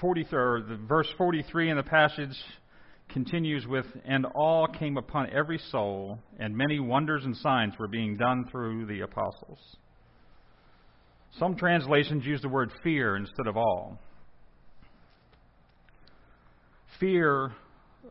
40, 0.00 0.26
or 0.32 0.64
the 0.68 0.74
verse 0.88 1.06
43 1.16 1.70
in 1.70 1.76
the 1.76 1.84
passage 1.84 2.36
continues 3.08 3.68
with, 3.68 3.86
And 4.04 4.26
all 4.34 4.66
came 4.66 4.96
upon 4.96 5.30
every 5.30 5.60
soul, 5.70 6.18
and 6.40 6.56
many 6.56 6.80
wonders 6.80 7.24
and 7.24 7.36
signs 7.36 7.74
were 7.78 7.86
being 7.86 8.16
done 8.16 8.46
through 8.50 8.86
the 8.86 9.02
apostles. 9.02 9.60
Some 11.38 11.54
translations 11.54 12.26
use 12.26 12.42
the 12.42 12.48
word 12.48 12.72
fear 12.82 13.14
instead 13.14 13.46
of 13.46 13.56
all. 13.56 14.00
Fear 16.98 17.52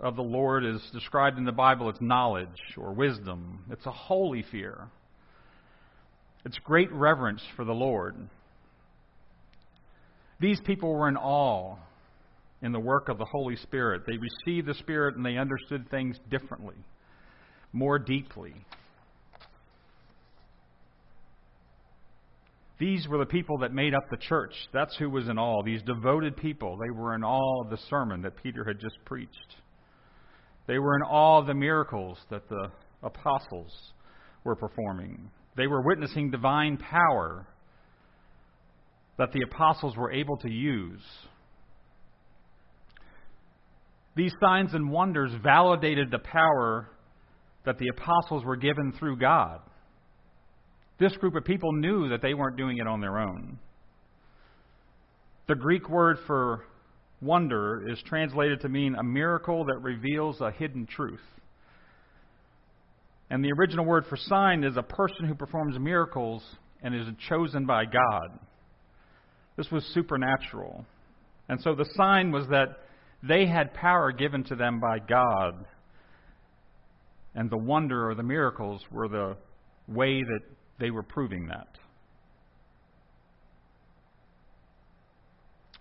of 0.01 0.15
the 0.15 0.23
Lord 0.23 0.65
is 0.65 0.81
described 0.93 1.37
in 1.37 1.45
the 1.45 1.51
Bible 1.51 1.89
as 1.89 1.99
knowledge 1.99 2.47
or 2.77 2.93
wisdom. 2.93 3.65
It's 3.69 3.85
a 3.85 3.91
holy 3.91 4.43
fear. 4.51 4.87
It's 6.45 6.57
great 6.59 6.91
reverence 6.91 7.41
for 7.55 7.65
the 7.65 7.73
Lord. 7.73 8.15
These 10.39 10.61
people 10.61 10.93
were 10.93 11.09
in 11.09 11.17
awe 11.17 11.75
in 12.61 12.71
the 12.71 12.79
work 12.79 13.09
of 13.09 13.17
the 13.17 13.25
Holy 13.25 13.57
Spirit. 13.57 14.03
They 14.07 14.17
received 14.17 14.67
the 14.67 14.73
Spirit 14.75 15.15
and 15.15 15.25
they 15.25 15.37
understood 15.37 15.89
things 15.89 16.17
differently, 16.29 16.75
more 17.73 17.99
deeply. 17.99 18.53
These 22.79 23.09
were 23.09 23.17
the 23.17 23.25
people 23.25 23.57
that 23.57 23.73
made 23.73 23.93
up 23.93 24.09
the 24.09 24.17
church. 24.17 24.53
That's 24.71 24.95
who 24.95 25.09
was 25.09 25.27
in 25.27 25.37
awe. 25.37 25.61
These 25.63 25.81
devoted 25.81 26.37
people. 26.37 26.77
They 26.77 26.89
were 26.89 27.13
in 27.13 27.25
awe 27.25 27.63
of 27.63 27.69
the 27.69 27.79
sermon 27.89 28.21
that 28.21 28.41
Peter 28.41 28.63
had 28.63 28.79
just 28.79 28.95
preached. 29.03 29.55
They 30.69 30.77
were 30.77 30.95
in 30.95 31.01
awe 31.01 31.39
of 31.39 31.47
the 31.47 31.55
miracles 31.55 32.19
that 32.29 32.47
the 32.47 32.69
apostles 33.01 33.71
were 34.43 34.55
performing. 34.55 35.31
They 35.57 35.65
were 35.65 35.81
witnessing 35.81 36.29
divine 36.29 36.77
power 36.77 37.47
that 39.17 39.31
the 39.31 39.41
apostles 39.41 39.97
were 39.97 40.11
able 40.11 40.37
to 40.37 40.47
use. 40.47 41.01
These 44.15 44.31
signs 44.39 44.75
and 44.75 44.91
wonders 44.91 45.31
validated 45.43 46.11
the 46.11 46.19
power 46.19 46.91
that 47.65 47.79
the 47.79 47.87
apostles 47.87 48.45
were 48.45 48.55
given 48.55 48.93
through 48.99 49.17
God. 49.17 49.61
This 50.99 51.17
group 51.17 51.33
of 51.33 51.45
people 51.45 51.73
knew 51.73 52.09
that 52.09 52.21
they 52.21 52.35
weren't 52.35 52.57
doing 52.57 52.77
it 52.77 52.85
on 52.85 53.01
their 53.01 53.17
own. 53.17 53.57
The 55.47 55.55
Greek 55.55 55.89
word 55.89 56.17
for 56.27 56.63
wonder 57.21 57.89
is 57.89 58.01
translated 58.05 58.61
to 58.61 58.69
mean 58.69 58.95
a 58.95 59.03
miracle 59.03 59.65
that 59.65 59.79
reveals 59.81 60.39
a 60.41 60.51
hidden 60.51 60.85
truth. 60.85 61.19
And 63.29 63.43
the 63.43 63.51
original 63.51 63.85
word 63.85 64.05
for 64.09 64.17
sign 64.17 64.63
is 64.63 64.77
a 64.77 64.83
person 64.83 65.25
who 65.25 65.35
performs 65.35 65.77
miracles 65.79 66.43
and 66.81 66.95
is 66.95 67.07
chosen 67.27 67.65
by 67.65 67.85
God. 67.85 68.39
This 69.57 69.69
was 69.71 69.83
supernatural. 69.93 70.85
And 71.47 71.59
so 71.61 71.75
the 71.75 71.89
sign 71.95 72.31
was 72.31 72.47
that 72.47 72.77
they 73.27 73.45
had 73.45 73.73
power 73.73 74.11
given 74.11 74.43
to 74.45 74.55
them 74.55 74.79
by 74.79 74.99
God. 74.99 75.65
And 77.35 77.49
the 77.49 77.57
wonder 77.57 78.09
or 78.09 78.15
the 78.15 78.23
miracles 78.23 78.81
were 78.91 79.07
the 79.07 79.35
way 79.87 80.21
that 80.23 80.41
they 80.79 80.89
were 80.89 81.03
proving 81.03 81.47
that. 81.47 81.67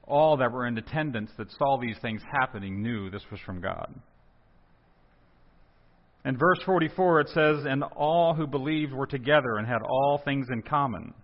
All 0.08 0.36
that 0.38 0.50
were 0.50 0.66
in 0.66 0.78
attendance 0.78 1.30
that 1.36 1.50
saw 1.52 1.78
these 1.78 1.98
things 2.00 2.22
happening 2.32 2.82
knew 2.82 3.10
this 3.10 3.22
was 3.30 3.40
from 3.44 3.60
God. 3.60 3.94
In 6.24 6.36
verse 6.36 6.58
44, 6.64 7.20
it 7.20 7.28
says, 7.28 7.64
And 7.64 7.84
all 7.84 8.34
who 8.34 8.46
believed 8.46 8.92
were 8.92 9.06
together 9.06 9.56
and 9.56 9.66
had 9.66 9.82
all 9.82 10.20
things 10.24 10.46
in 10.50 10.62
common. 10.62 11.14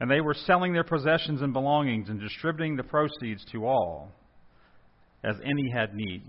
And 0.00 0.10
they 0.10 0.20
were 0.20 0.34
selling 0.34 0.72
their 0.72 0.84
possessions 0.84 1.42
and 1.42 1.52
belongings 1.52 2.08
and 2.08 2.20
distributing 2.20 2.76
the 2.76 2.82
proceeds 2.82 3.44
to 3.52 3.66
all, 3.66 4.10
as 5.24 5.36
any 5.44 5.70
had 5.72 5.94
need. 5.94 6.22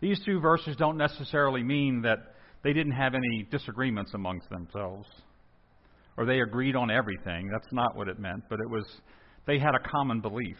These 0.00 0.20
two 0.24 0.40
verses 0.40 0.76
don't 0.76 0.96
necessarily 0.96 1.62
mean 1.62 2.02
that 2.02 2.18
they 2.64 2.72
didn't 2.72 2.92
have 2.92 3.14
any 3.14 3.46
disagreements 3.50 4.12
amongst 4.14 4.48
themselves 4.48 5.06
or 6.20 6.26
they 6.26 6.40
agreed 6.40 6.76
on 6.76 6.90
everything. 6.90 7.48
That's 7.50 7.72
not 7.72 7.96
what 7.96 8.06
it 8.06 8.18
meant, 8.18 8.44
but 8.50 8.60
it 8.60 8.68
was 8.68 8.84
they 9.50 9.58
had 9.58 9.74
a 9.74 9.80
common 9.80 10.20
belief. 10.20 10.56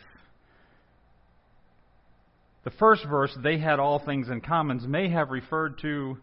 The 2.64 2.72
first 2.72 3.06
verse, 3.08 3.30
they 3.40 3.56
had 3.56 3.78
all 3.78 4.00
things 4.00 4.28
in 4.28 4.40
common, 4.40 4.80
may 4.90 5.08
have 5.08 5.30
referred 5.30 5.78
to 5.82 6.18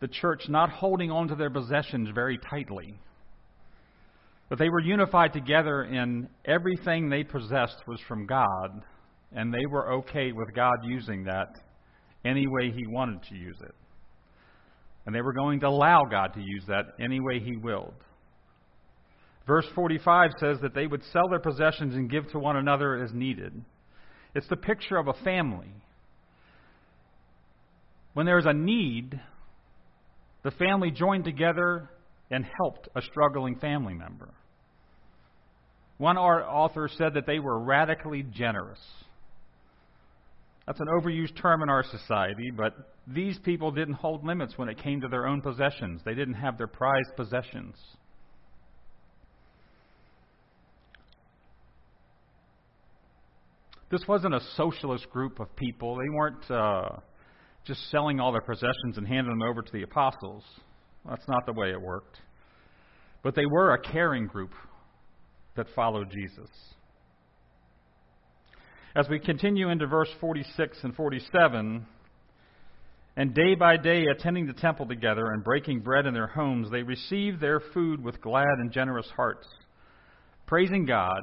the 0.00 0.08
church 0.08 0.48
not 0.48 0.70
holding 0.70 1.12
on 1.12 1.28
to 1.28 1.36
their 1.36 1.50
possessions 1.50 2.08
very 2.12 2.36
tightly. 2.36 2.98
But 4.48 4.58
they 4.58 4.68
were 4.68 4.80
unified 4.80 5.32
together 5.32 5.84
in 5.84 6.28
everything 6.44 7.08
they 7.08 7.22
possessed 7.22 7.76
was 7.86 8.00
from 8.08 8.26
God, 8.26 8.82
and 9.32 9.54
they 9.54 9.66
were 9.66 9.92
okay 9.98 10.32
with 10.32 10.52
God 10.52 10.78
using 10.82 11.24
that 11.24 11.54
any 12.24 12.48
way 12.48 12.72
He 12.72 12.88
wanted 12.88 13.22
to 13.28 13.36
use 13.36 13.58
it. 13.62 13.74
And 15.06 15.14
they 15.14 15.22
were 15.22 15.32
going 15.32 15.60
to 15.60 15.68
allow 15.68 16.02
God 16.10 16.34
to 16.34 16.40
use 16.40 16.64
that 16.66 16.94
any 16.98 17.20
way 17.20 17.38
He 17.38 17.56
willed. 17.56 17.94
Verse 19.46 19.66
45 19.74 20.30
says 20.38 20.58
that 20.62 20.74
they 20.74 20.86
would 20.86 21.02
sell 21.12 21.28
their 21.28 21.40
possessions 21.40 21.94
and 21.94 22.10
give 22.10 22.30
to 22.30 22.38
one 22.38 22.56
another 22.56 23.02
as 23.02 23.12
needed. 23.12 23.52
It's 24.34 24.48
the 24.48 24.56
picture 24.56 24.96
of 24.96 25.08
a 25.08 25.14
family. 25.24 25.72
When 28.14 28.26
there 28.26 28.38
is 28.38 28.46
a 28.46 28.52
need, 28.52 29.20
the 30.42 30.50
family 30.52 30.90
joined 30.90 31.24
together 31.24 31.90
and 32.30 32.44
helped 32.44 32.88
a 32.94 33.02
struggling 33.02 33.56
family 33.56 33.94
member. 33.94 34.28
One 35.98 36.16
author 36.16 36.88
said 36.96 37.14
that 37.14 37.26
they 37.26 37.40
were 37.40 37.58
radically 37.58 38.22
generous. 38.22 38.78
That's 40.66 40.80
an 40.80 40.86
overused 40.86 41.40
term 41.40 41.62
in 41.62 41.68
our 41.68 41.82
society, 41.82 42.50
but 42.56 42.74
these 43.06 43.38
people 43.40 43.72
didn't 43.72 43.94
hold 43.94 44.24
limits 44.24 44.56
when 44.56 44.68
it 44.68 44.78
came 44.82 45.00
to 45.00 45.08
their 45.08 45.26
own 45.26 45.40
possessions. 45.40 46.00
They 46.04 46.14
didn't 46.14 46.34
have 46.34 46.56
their 46.56 46.68
prized 46.68 47.16
possessions. 47.16 47.74
This 53.90 54.06
wasn't 54.06 54.34
a 54.34 54.40
socialist 54.56 55.10
group 55.10 55.40
of 55.40 55.54
people. 55.56 55.96
They 55.96 56.08
weren't 56.08 56.48
uh, 56.48 56.88
just 57.66 57.90
selling 57.90 58.20
all 58.20 58.30
their 58.30 58.40
possessions 58.40 58.96
and 58.96 59.06
handing 59.06 59.36
them 59.36 59.42
over 59.42 59.62
to 59.62 59.72
the 59.72 59.82
apostles. 59.82 60.44
That's 61.08 61.26
not 61.26 61.44
the 61.44 61.52
way 61.52 61.70
it 61.70 61.80
worked. 61.80 62.16
But 63.24 63.34
they 63.34 63.46
were 63.46 63.74
a 63.74 63.80
caring 63.80 64.28
group 64.28 64.52
that 65.56 65.66
followed 65.74 66.10
Jesus. 66.10 66.48
As 68.94 69.08
we 69.08 69.18
continue 69.18 69.70
into 69.70 69.88
verse 69.88 70.08
46 70.20 70.78
and 70.84 70.94
47, 70.94 71.84
and 73.16 73.34
day 73.34 73.56
by 73.56 73.76
day 73.76 74.06
attending 74.06 74.46
the 74.46 74.52
temple 74.52 74.86
together 74.86 75.26
and 75.32 75.42
breaking 75.42 75.80
bread 75.80 76.06
in 76.06 76.14
their 76.14 76.28
homes, 76.28 76.70
they 76.70 76.82
received 76.82 77.40
their 77.40 77.60
food 77.74 78.02
with 78.02 78.20
glad 78.20 78.46
and 78.58 78.70
generous 78.70 79.08
hearts, 79.16 79.48
praising 80.46 80.86
God 80.86 81.20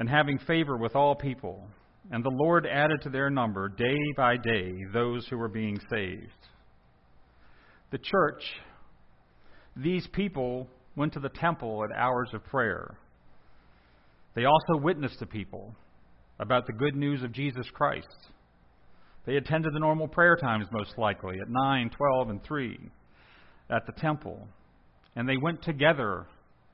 and 0.00 0.08
having 0.08 0.38
favor 0.38 0.78
with 0.78 0.96
all 0.96 1.14
people. 1.14 1.62
And 2.10 2.24
the 2.24 2.32
Lord 2.32 2.66
added 2.66 3.02
to 3.02 3.10
their 3.10 3.28
number 3.28 3.68
day 3.68 3.98
by 4.16 4.38
day 4.38 4.72
those 4.94 5.26
who 5.28 5.36
were 5.36 5.48
being 5.48 5.78
saved. 5.90 6.48
The 7.92 7.98
church, 7.98 8.42
these 9.76 10.06
people 10.08 10.66
went 10.96 11.12
to 11.12 11.20
the 11.20 11.28
temple 11.28 11.84
at 11.84 11.96
hours 11.96 12.30
of 12.32 12.42
prayer. 12.44 12.96
They 14.34 14.46
also 14.46 14.82
witnessed 14.82 15.18
to 15.18 15.26
people 15.26 15.74
about 16.38 16.66
the 16.66 16.72
good 16.72 16.96
news 16.96 17.22
of 17.22 17.32
Jesus 17.32 17.66
Christ. 17.74 18.08
They 19.26 19.36
attended 19.36 19.74
the 19.74 19.80
normal 19.80 20.08
prayer 20.08 20.36
times, 20.36 20.66
most 20.72 20.96
likely, 20.96 21.38
at 21.38 21.50
9, 21.50 21.90
12, 21.90 22.30
and 22.30 22.42
3 22.42 22.78
at 23.68 23.82
the 23.84 24.00
temple. 24.00 24.48
And 25.14 25.28
they 25.28 25.36
went 25.36 25.62
together 25.62 26.26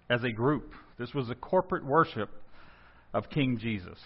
as 0.09 0.23
a 0.23 0.31
group. 0.31 0.75
This 0.97 1.13
was 1.13 1.29
a 1.29 1.35
corporate 1.35 1.85
worship 1.85 2.31
of 3.17 3.31
King 3.31 3.57
Jesus. 3.59 3.99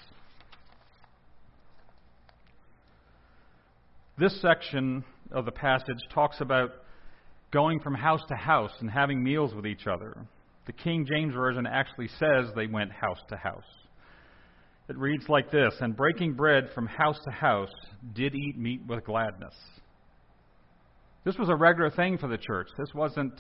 This 4.16 4.40
section 4.40 5.05
of 5.33 5.44
the 5.46 5.51
passage 5.51 5.99
talks 6.14 6.40
about 6.40 6.70
going 7.53 7.81
from 7.81 7.94
house 7.94 8.23
to 8.29 8.37
house 8.37 8.70
and 8.79 8.88
having 8.88 9.20
meals 9.20 9.53
with 9.53 9.66
each 9.66 9.88
other. 9.88 10.16
The 10.66 10.73
King 10.73 11.05
James 11.11 11.35
Version 11.35 11.66
actually 11.66 12.07
says 12.20 12.53
they 12.55 12.68
went 12.68 12.92
house 12.92 13.18
to 13.31 13.37
house. 13.37 13.64
It 14.88 14.96
reads 14.96 15.29
like 15.29 15.51
this 15.51 15.75
And 15.81 15.96
breaking 15.96 16.35
bread 16.35 16.68
from 16.73 16.87
house 16.87 17.18
to 17.25 17.33
house, 17.33 17.75
did 18.12 18.37
eat 18.37 18.57
meat 18.57 18.83
with 18.87 19.05
gladness. 19.05 19.55
This 21.25 21.37
was 21.37 21.49
a 21.49 21.57
regular 21.57 21.90
thing 21.90 22.16
for 22.16 22.29
the 22.29 22.38
church. 22.38 22.68
This 22.79 22.94
wasn't 22.94 23.35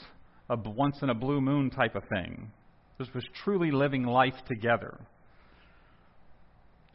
a 0.48 0.56
once 0.56 0.96
in 1.02 1.10
a 1.10 1.14
blue 1.14 1.40
moon 1.40 1.70
type 1.70 1.94
of 1.94 2.02
thing. 2.12 2.50
This 2.98 3.08
was 3.14 3.24
truly 3.44 3.70
living 3.70 4.02
life 4.02 4.34
together. 4.48 4.98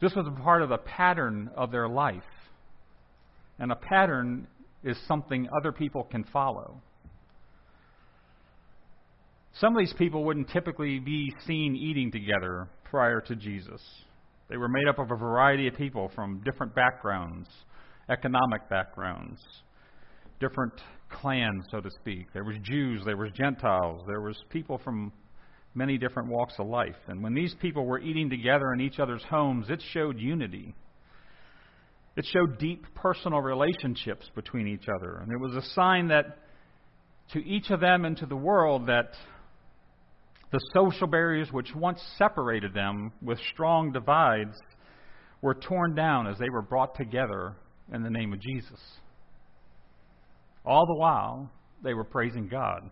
This 0.00 0.14
was 0.14 0.26
a 0.26 0.42
part 0.42 0.62
of 0.62 0.68
the 0.68 0.78
pattern 0.78 1.50
of 1.56 1.70
their 1.70 1.88
life. 1.88 2.22
And 3.58 3.72
a 3.72 3.76
pattern 3.76 4.46
is 4.84 4.96
something 5.08 5.48
other 5.58 5.72
people 5.72 6.04
can 6.04 6.24
follow. 6.24 6.82
Some 9.58 9.74
of 9.74 9.80
these 9.80 9.94
people 9.94 10.24
wouldn't 10.24 10.50
typically 10.50 10.98
be 10.98 11.32
seen 11.46 11.76
eating 11.76 12.12
together 12.12 12.68
prior 12.84 13.22
to 13.22 13.34
Jesus. 13.34 13.80
They 14.50 14.58
were 14.58 14.68
made 14.68 14.86
up 14.86 14.98
of 14.98 15.10
a 15.10 15.16
variety 15.16 15.66
of 15.66 15.74
people 15.74 16.10
from 16.14 16.42
different 16.44 16.74
backgrounds, 16.74 17.48
economic 18.10 18.68
backgrounds, 18.68 19.40
different 20.40 20.74
clans, 21.10 21.64
so 21.70 21.80
to 21.80 21.90
speak. 21.90 22.26
There 22.34 22.44
was 22.44 22.56
Jews, 22.62 23.02
there 23.06 23.16
was 23.16 23.30
Gentiles, 23.32 24.02
there 24.06 24.20
was 24.20 24.36
people 24.50 24.78
from 24.84 25.10
many 25.76 25.98
different 25.98 26.28
walks 26.28 26.54
of 26.58 26.66
life. 26.66 26.96
And 27.06 27.22
when 27.22 27.34
these 27.34 27.54
people 27.60 27.84
were 27.84 28.00
eating 28.00 28.30
together 28.30 28.72
in 28.72 28.80
each 28.80 28.98
other's 28.98 29.22
homes, 29.28 29.66
it 29.68 29.82
showed 29.92 30.18
unity. 30.18 30.74
It 32.16 32.24
showed 32.32 32.58
deep 32.58 32.86
personal 32.94 33.40
relationships 33.40 34.28
between 34.34 34.66
each 34.66 34.86
other. 34.88 35.18
And 35.18 35.30
it 35.30 35.38
was 35.38 35.54
a 35.54 35.68
sign 35.74 36.08
that 36.08 36.38
to 37.32 37.44
each 37.44 37.70
of 37.70 37.80
them 37.80 38.04
and 38.04 38.16
to 38.16 38.26
the 38.26 38.36
world 38.36 38.86
that 38.86 39.10
the 40.52 40.60
social 40.72 41.06
barriers 41.06 41.48
which 41.52 41.74
once 41.74 42.00
separated 42.16 42.72
them 42.72 43.12
with 43.20 43.38
strong 43.52 43.92
divides 43.92 44.56
were 45.42 45.54
torn 45.54 45.94
down 45.94 46.26
as 46.26 46.38
they 46.38 46.48
were 46.48 46.62
brought 46.62 46.94
together 46.94 47.54
in 47.92 48.02
the 48.02 48.10
name 48.10 48.32
of 48.32 48.40
Jesus. 48.40 48.80
All 50.64 50.86
the 50.86 50.94
while, 50.94 51.50
they 51.82 51.94
were 51.94 52.04
praising 52.04 52.48
God. 52.48 52.90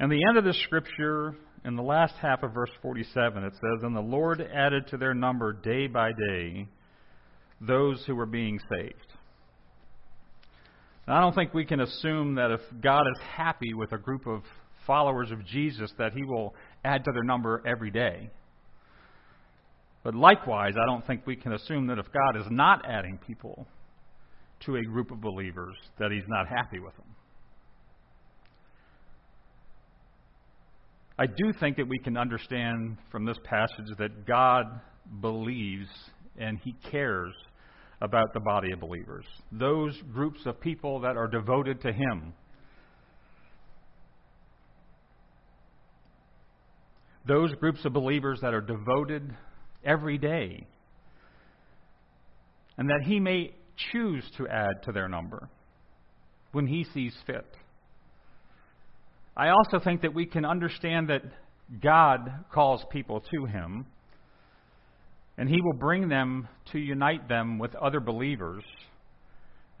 And 0.00 0.10
the 0.10 0.24
end 0.26 0.38
of 0.38 0.44
the 0.44 0.54
scripture, 0.64 1.36
in 1.62 1.76
the 1.76 1.82
last 1.82 2.14
half 2.22 2.42
of 2.42 2.54
verse 2.54 2.70
47, 2.80 3.44
it 3.44 3.52
says, 3.52 3.82
And 3.82 3.94
the 3.94 4.00
Lord 4.00 4.40
added 4.40 4.88
to 4.88 4.96
their 4.96 5.12
number 5.12 5.52
day 5.52 5.88
by 5.88 6.12
day 6.12 6.66
those 7.60 8.02
who 8.06 8.16
were 8.16 8.24
being 8.24 8.58
saved. 8.70 8.94
Now, 11.06 11.18
I 11.18 11.20
don't 11.20 11.34
think 11.34 11.52
we 11.52 11.66
can 11.66 11.80
assume 11.80 12.36
that 12.36 12.50
if 12.50 12.60
God 12.80 13.02
is 13.02 13.20
happy 13.36 13.74
with 13.74 13.92
a 13.92 13.98
group 13.98 14.26
of 14.26 14.40
followers 14.86 15.30
of 15.32 15.44
Jesus 15.44 15.92
that 15.98 16.14
He 16.14 16.24
will 16.24 16.54
add 16.82 17.04
to 17.04 17.12
their 17.12 17.22
number 17.22 17.62
every 17.66 17.90
day. 17.90 18.30
But 20.02 20.14
likewise, 20.14 20.72
I 20.82 20.86
don't 20.86 21.06
think 21.06 21.26
we 21.26 21.36
can 21.36 21.52
assume 21.52 21.88
that 21.88 21.98
if 21.98 22.06
God 22.06 22.40
is 22.40 22.46
not 22.50 22.88
adding 22.88 23.18
people 23.26 23.66
to 24.60 24.76
a 24.76 24.82
group 24.82 25.10
of 25.10 25.20
believers, 25.20 25.74
that 25.98 26.10
He's 26.10 26.24
not 26.26 26.48
happy 26.48 26.78
with 26.78 26.96
them. 26.96 27.04
I 31.20 31.26
do 31.26 31.52
think 31.60 31.76
that 31.76 31.86
we 31.86 31.98
can 31.98 32.16
understand 32.16 32.96
from 33.12 33.26
this 33.26 33.36
passage 33.44 33.94
that 33.98 34.26
God 34.26 34.64
believes 35.20 35.90
and 36.38 36.58
He 36.64 36.74
cares 36.90 37.34
about 38.00 38.32
the 38.32 38.40
body 38.40 38.72
of 38.72 38.80
believers, 38.80 39.26
those 39.52 39.94
groups 40.14 40.40
of 40.46 40.58
people 40.62 41.00
that 41.00 41.18
are 41.18 41.28
devoted 41.28 41.82
to 41.82 41.92
Him. 41.92 42.32
Those 47.28 47.52
groups 47.56 47.84
of 47.84 47.92
believers 47.92 48.38
that 48.40 48.54
are 48.54 48.62
devoted 48.62 49.36
every 49.84 50.16
day, 50.16 50.66
and 52.78 52.88
that 52.88 53.02
He 53.04 53.20
may 53.20 53.52
choose 53.92 54.24
to 54.38 54.48
add 54.48 54.84
to 54.84 54.92
their 54.92 55.06
number 55.06 55.50
when 56.52 56.66
He 56.66 56.84
sees 56.94 57.14
fit. 57.26 57.44
I 59.40 59.48
also 59.48 59.82
think 59.82 60.02
that 60.02 60.12
we 60.12 60.26
can 60.26 60.44
understand 60.44 61.08
that 61.08 61.22
God 61.80 62.30
calls 62.52 62.84
people 62.90 63.24
to 63.32 63.46
Him, 63.46 63.86
and 65.38 65.48
He 65.48 65.62
will 65.62 65.72
bring 65.72 66.10
them 66.10 66.46
to 66.72 66.78
unite 66.78 67.26
them 67.26 67.58
with 67.58 67.74
other 67.74 68.00
believers 68.00 68.62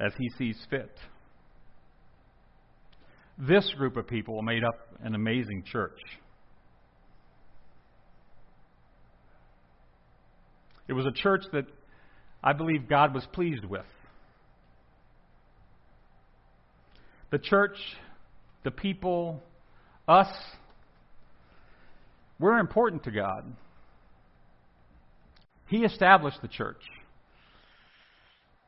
as 0.00 0.12
He 0.18 0.30
sees 0.38 0.56
fit. 0.70 0.90
This 3.36 3.70
group 3.76 3.98
of 3.98 4.06
people 4.06 4.40
made 4.40 4.64
up 4.64 4.78
an 5.04 5.14
amazing 5.14 5.64
church. 5.70 6.00
It 10.88 10.94
was 10.94 11.04
a 11.04 11.12
church 11.12 11.42
that 11.52 11.66
I 12.42 12.54
believe 12.54 12.88
God 12.88 13.12
was 13.12 13.26
pleased 13.34 13.66
with. 13.66 13.84
The 17.30 17.38
church, 17.38 17.76
the 18.64 18.70
people, 18.70 19.42
us, 20.10 20.28
we're 22.38 22.58
important 22.58 23.04
to 23.04 23.10
God. 23.10 23.44
He 25.68 25.84
established 25.84 26.42
the 26.42 26.48
church. 26.48 26.82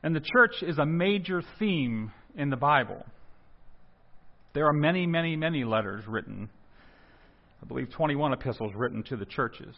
And 0.03 0.15
the 0.15 0.21
church 0.21 0.61
is 0.61 0.77
a 0.77 0.85
major 0.85 1.41
theme 1.59 2.11
in 2.35 2.49
the 2.49 2.55
Bible. 2.55 3.05
There 4.53 4.67
are 4.67 4.73
many, 4.73 5.05
many, 5.05 5.35
many 5.35 5.63
letters 5.65 6.03
written. 6.07 6.49
I 7.61 7.65
believe 7.65 7.91
21 7.91 8.33
epistles 8.33 8.71
written 8.75 9.03
to 9.03 9.17
the 9.17 9.25
churches. 9.25 9.75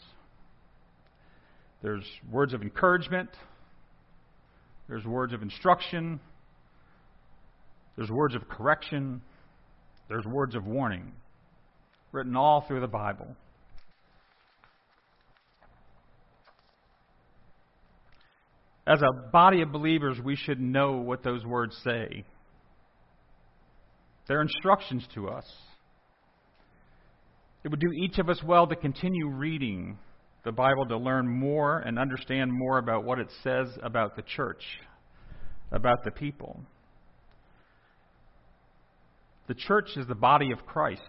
There's 1.82 2.06
words 2.32 2.54
of 2.54 2.62
encouragement, 2.62 3.30
there's 4.88 5.06
words 5.06 5.34
of 5.34 5.41
instruction, 5.41 6.19
there's 7.95 8.10
words 8.10 8.36
of 8.36 8.47
correction, 8.49 9.21
there's 10.10 10.25
words 10.25 10.56
of 10.56 10.65
warning, 10.65 11.12
written 12.15 12.36
all 12.36 12.62
through 12.62 12.80
the 12.80 12.88
Bible. 12.88 13.28
As 18.88 19.01
a 19.01 19.30
body 19.32 19.62
of 19.62 19.71
believers, 19.71 20.17
we 20.23 20.36
should 20.36 20.60
know 20.60 20.93
what 20.93 21.23
those 21.23 21.43
words 21.43 21.75
say. 21.84 22.23
They're 24.28 24.41
instructions 24.41 25.06
to 25.15 25.28
us. 25.30 25.45
It 27.63 27.69
would 27.69 27.80
do 27.80 27.91
each 27.91 28.19
of 28.19 28.30
us 28.30 28.41
well 28.43 28.67
to 28.67 28.75
continue 28.75 29.28
reading 29.28 29.97
the 30.43 30.51
Bible 30.51 30.86
to 30.86 30.97
learn 30.97 31.28
more 31.28 31.80
and 31.80 31.97
understand 31.97 32.51
more 32.54 32.78
about 32.78 33.04
what 33.04 33.19
it 33.19 33.28
says 33.43 33.67
about 33.82 34.15
the 34.15 34.21
church, 34.21 34.63
about 35.71 36.04
the 36.06 36.12
people. 36.12 36.62
The 39.47 39.56
church 39.56 39.89
is 39.97 40.08
the 40.08 40.15
body 40.15 40.51
of 40.51 40.65
Christ. 40.65 41.01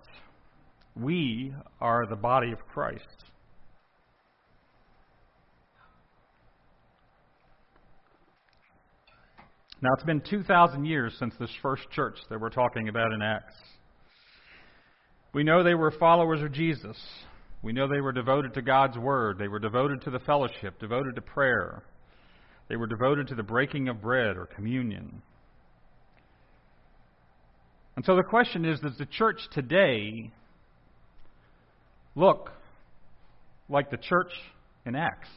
We 0.98 1.52
are 1.80 2.06
the 2.06 2.16
body 2.16 2.52
of 2.52 2.58
Christ. 2.66 3.04
Now, 9.82 9.90
it's 9.92 10.04
been 10.04 10.22
2,000 10.22 10.86
years 10.86 11.14
since 11.18 11.34
this 11.38 11.50
first 11.60 11.82
church 11.90 12.16
that 12.30 12.40
we're 12.40 12.48
talking 12.48 12.88
about 12.88 13.12
in 13.12 13.20
Acts. 13.20 13.56
We 15.34 15.44
know 15.44 15.62
they 15.62 15.74
were 15.74 15.90
followers 15.90 16.40
of 16.40 16.52
Jesus. 16.52 16.96
We 17.62 17.74
know 17.74 17.86
they 17.86 18.00
were 18.00 18.12
devoted 18.12 18.54
to 18.54 18.62
God's 18.62 18.96
Word. 18.96 19.36
They 19.36 19.48
were 19.48 19.58
devoted 19.58 20.00
to 20.02 20.10
the 20.10 20.18
fellowship, 20.20 20.78
devoted 20.80 21.14
to 21.16 21.20
prayer. 21.20 21.82
They 22.68 22.76
were 22.76 22.86
devoted 22.86 23.28
to 23.28 23.34
the 23.34 23.42
breaking 23.42 23.88
of 23.88 24.00
bread 24.00 24.38
or 24.38 24.46
communion. 24.46 25.20
And 27.96 28.04
so 28.04 28.16
the 28.16 28.22
question 28.22 28.64
is 28.64 28.80
Does 28.80 28.96
the 28.96 29.06
church 29.06 29.40
today 29.52 30.32
look 32.16 32.50
like 33.68 33.90
the 33.90 33.96
church 33.96 34.32
in 34.84 34.96
Acts? 34.96 35.28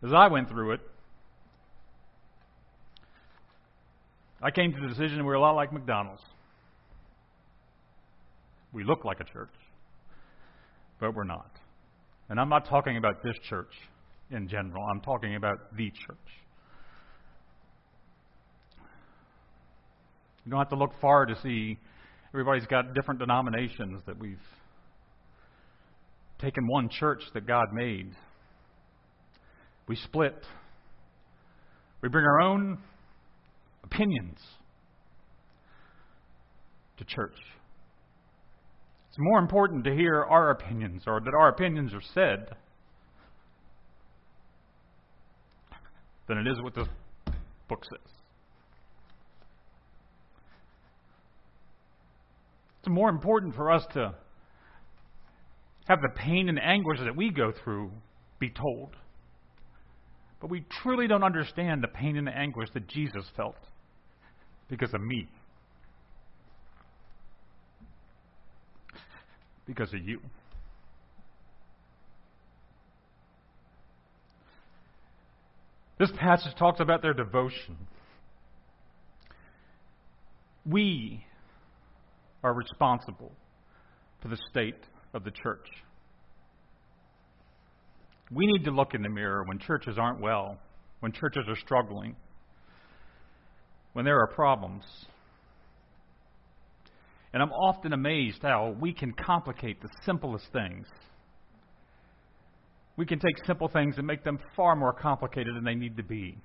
As 0.00 0.12
I 0.12 0.28
went 0.28 0.48
through 0.48 0.72
it, 0.72 0.80
I 4.40 4.52
came 4.52 4.72
to 4.72 4.80
the 4.80 4.86
decision 4.86 5.24
we're 5.24 5.34
a 5.34 5.40
lot 5.40 5.56
like 5.56 5.72
McDonald's. 5.72 6.22
We 8.72 8.84
look 8.84 9.04
like 9.04 9.18
a 9.18 9.24
church, 9.24 9.50
but 11.00 11.14
we're 11.14 11.24
not. 11.24 11.50
And 12.28 12.40
I'm 12.40 12.48
not 12.48 12.68
talking 12.68 12.96
about 12.96 13.22
this 13.22 13.36
church 13.48 13.72
in 14.30 14.48
general, 14.48 14.84
I'm 14.90 15.00
talking 15.00 15.36
about 15.36 15.74
the 15.76 15.90
church. 15.90 16.16
You 20.44 20.50
don't 20.50 20.58
have 20.58 20.68
to 20.70 20.76
look 20.76 20.92
far 21.00 21.26
to 21.26 21.34
see 21.42 21.78
everybody's 22.32 22.66
got 22.66 22.94
different 22.94 23.20
denominations 23.20 24.02
that 24.06 24.18
we've 24.18 24.36
taken 26.38 26.66
one 26.66 26.88
church 26.88 27.22
that 27.34 27.46
God 27.46 27.66
made 27.72 28.14
we 29.88 29.96
split. 29.96 30.36
We 32.02 32.10
bring 32.10 32.24
our 32.24 32.40
own 32.42 32.78
opinions 33.82 34.38
to 36.98 37.04
church. 37.04 37.36
It's 39.18 39.24
more 39.24 39.40
important 39.40 39.82
to 39.82 39.92
hear 39.92 40.22
our 40.22 40.50
opinions 40.50 41.02
or 41.08 41.18
that 41.18 41.34
our 41.34 41.48
opinions 41.48 41.92
are 41.92 42.00
said 42.14 42.54
than 46.28 46.38
it 46.38 46.46
is 46.46 46.62
what 46.62 46.76
the 46.76 46.86
book 47.68 47.84
says. 47.84 48.12
It's 52.78 52.88
more 52.88 53.08
important 53.08 53.56
for 53.56 53.72
us 53.72 53.82
to 53.94 54.14
have 55.88 56.00
the 56.00 56.10
pain 56.14 56.48
and 56.48 56.60
anguish 56.62 57.00
that 57.00 57.16
we 57.16 57.32
go 57.32 57.52
through 57.64 57.90
be 58.38 58.50
told. 58.50 58.94
But 60.40 60.48
we 60.48 60.64
truly 60.80 61.08
don't 61.08 61.24
understand 61.24 61.82
the 61.82 61.88
pain 61.88 62.16
and 62.16 62.28
the 62.28 62.36
anguish 62.38 62.68
that 62.72 62.86
Jesus 62.86 63.24
felt 63.36 63.56
because 64.68 64.94
of 64.94 65.00
me. 65.00 65.26
Because 69.68 69.92
of 69.92 70.00
you. 70.00 70.18
This 75.98 76.10
passage 76.16 76.54
talks 76.58 76.80
about 76.80 77.02
their 77.02 77.12
devotion. 77.12 77.76
We 80.64 81.22
are 82.42 82.54
responsible 82.54 83.32
for 84.22 84.28
the 84.28 84.38
state 84.50 84.78
of 85.12 85.24
the 85.24 85.30
church. 85.30 85.66
We 88.30 88.46
need 88.46 88.64
to 88.64 88.70
look 88.70 88.94
in 88.94 89.02
the 89.02 89.08
mirror 89.10 89.44
when 89.44 89.58
churches 89.58 89.98
aren't 89.98 90.20
well, 90.20 90.58
when 91.00 91.12
churches 91.12 91.44
are 91.46 91.56
struggling, 91.56 92.16
when 93.92 94.04
there 94.04 94.20
are 94.20 94.28
problems. 94.28 94.84
And 97.32 97.42
I'm 97.42 97.52
often 97.52 97.92
amazed 97.92 98.38
how 98.42 98.74
we 98.80 98.92
can 98.92 99.12
complicate 99.12 99.82
the 99.82 99.88
simplest 100.04 100.46
things. 100.52 100.86
We 102.96 103.06
can 103.06 103.18
take 103.18 103.44
simple 103.46 103.68
things 103.68 103.96
and 103.98 104.06
make 104.06 104.24
them 104.24 104.38
far 104.56 104.74
more 104.74 104.92
complicated 104.92 105.54
than 105.54 105.64
they 105.64 105.74
need 105.74 105.96
to 105.98 106.02
be. 106.02 106.38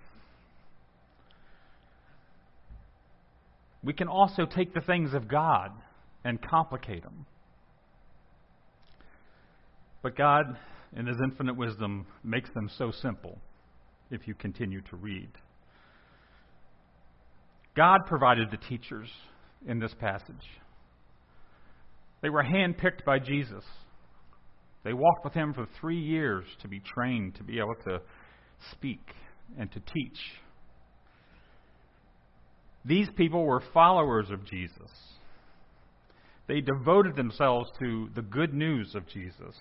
We 3.83 3.93
can 3.93 4.07
also 4.07 4.45
take 4.45 4.73
the 4.73 4.81
things 4.81 5.13
of 5.13 5.27
God 5.27 5.71
and 6.23 6.41
complicate 6.41 7.03
them. 7.03 7.25
But 10.01 10.15
God, 10.15 10.57
in 10.95 11.07
His 11.07 11.17
infinite 11.23 11.57
wisdom, 11.57 12.05
makes 12.23 12.49
them 12.53 12.69
so 12.77 12.91
simple 12.91 13.37
if 14.11 14.27
you 14.27 14.33
continue 14.33 14.81
to 14.81 14.95
read. 14.95 15.29
God 17.75 18.01
provided 18.05 18.51
the 18.51 18.57
teachers 18.57 19.09
in 19.67 19.79
this 19.79 19.93
passage. 19.99 20.35
They 22.23 22.29
were 22.29 22.43
handpicked 22.43 23.03
by 23.05 23.19
Jesus. 23.19 23.65
They 24.83 24.93
walked 24.93 25.25
with 25.25 25.33
him 25.33 25.53
for 25.53 25.67
three 25.79 25.99
years 25.99 26.45
to 26.61 26.69
be 26.69 26.79
trained 26.79 27.35
to 27.35 27.43
be 27.43 27.59
able 27.59 27.75
to 27.85 28.01
speak 28.71 29.01
and 29.59 29.69
to 29.73 29.79
teach. 29.81 30.19
These 32.85 33.09
people 33.15 33.45
were 33.45 33.61
followers 33.73 34.29
of 34.31 34.45
Jesus. 34.45 34.89
They 36.47 36.61
devoted 36.61 37.15
themselves 37.15 37.69
to 37.79 38.09
the 38.15 38.21
good 38.21 38.53
news 38.53 38.95
of 38.95 39.07
Jesus. 39.07 39.55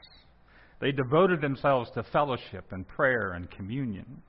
They 0.80 0.92
devoted 0.92 1.40
themselves 1.40 1.90
to 1.94 2.04
fellowship 2.04 2.66
and 2.70 2.86
prayer 2.86 3.32
and 3.32 3.50
communion. 3.50 4.22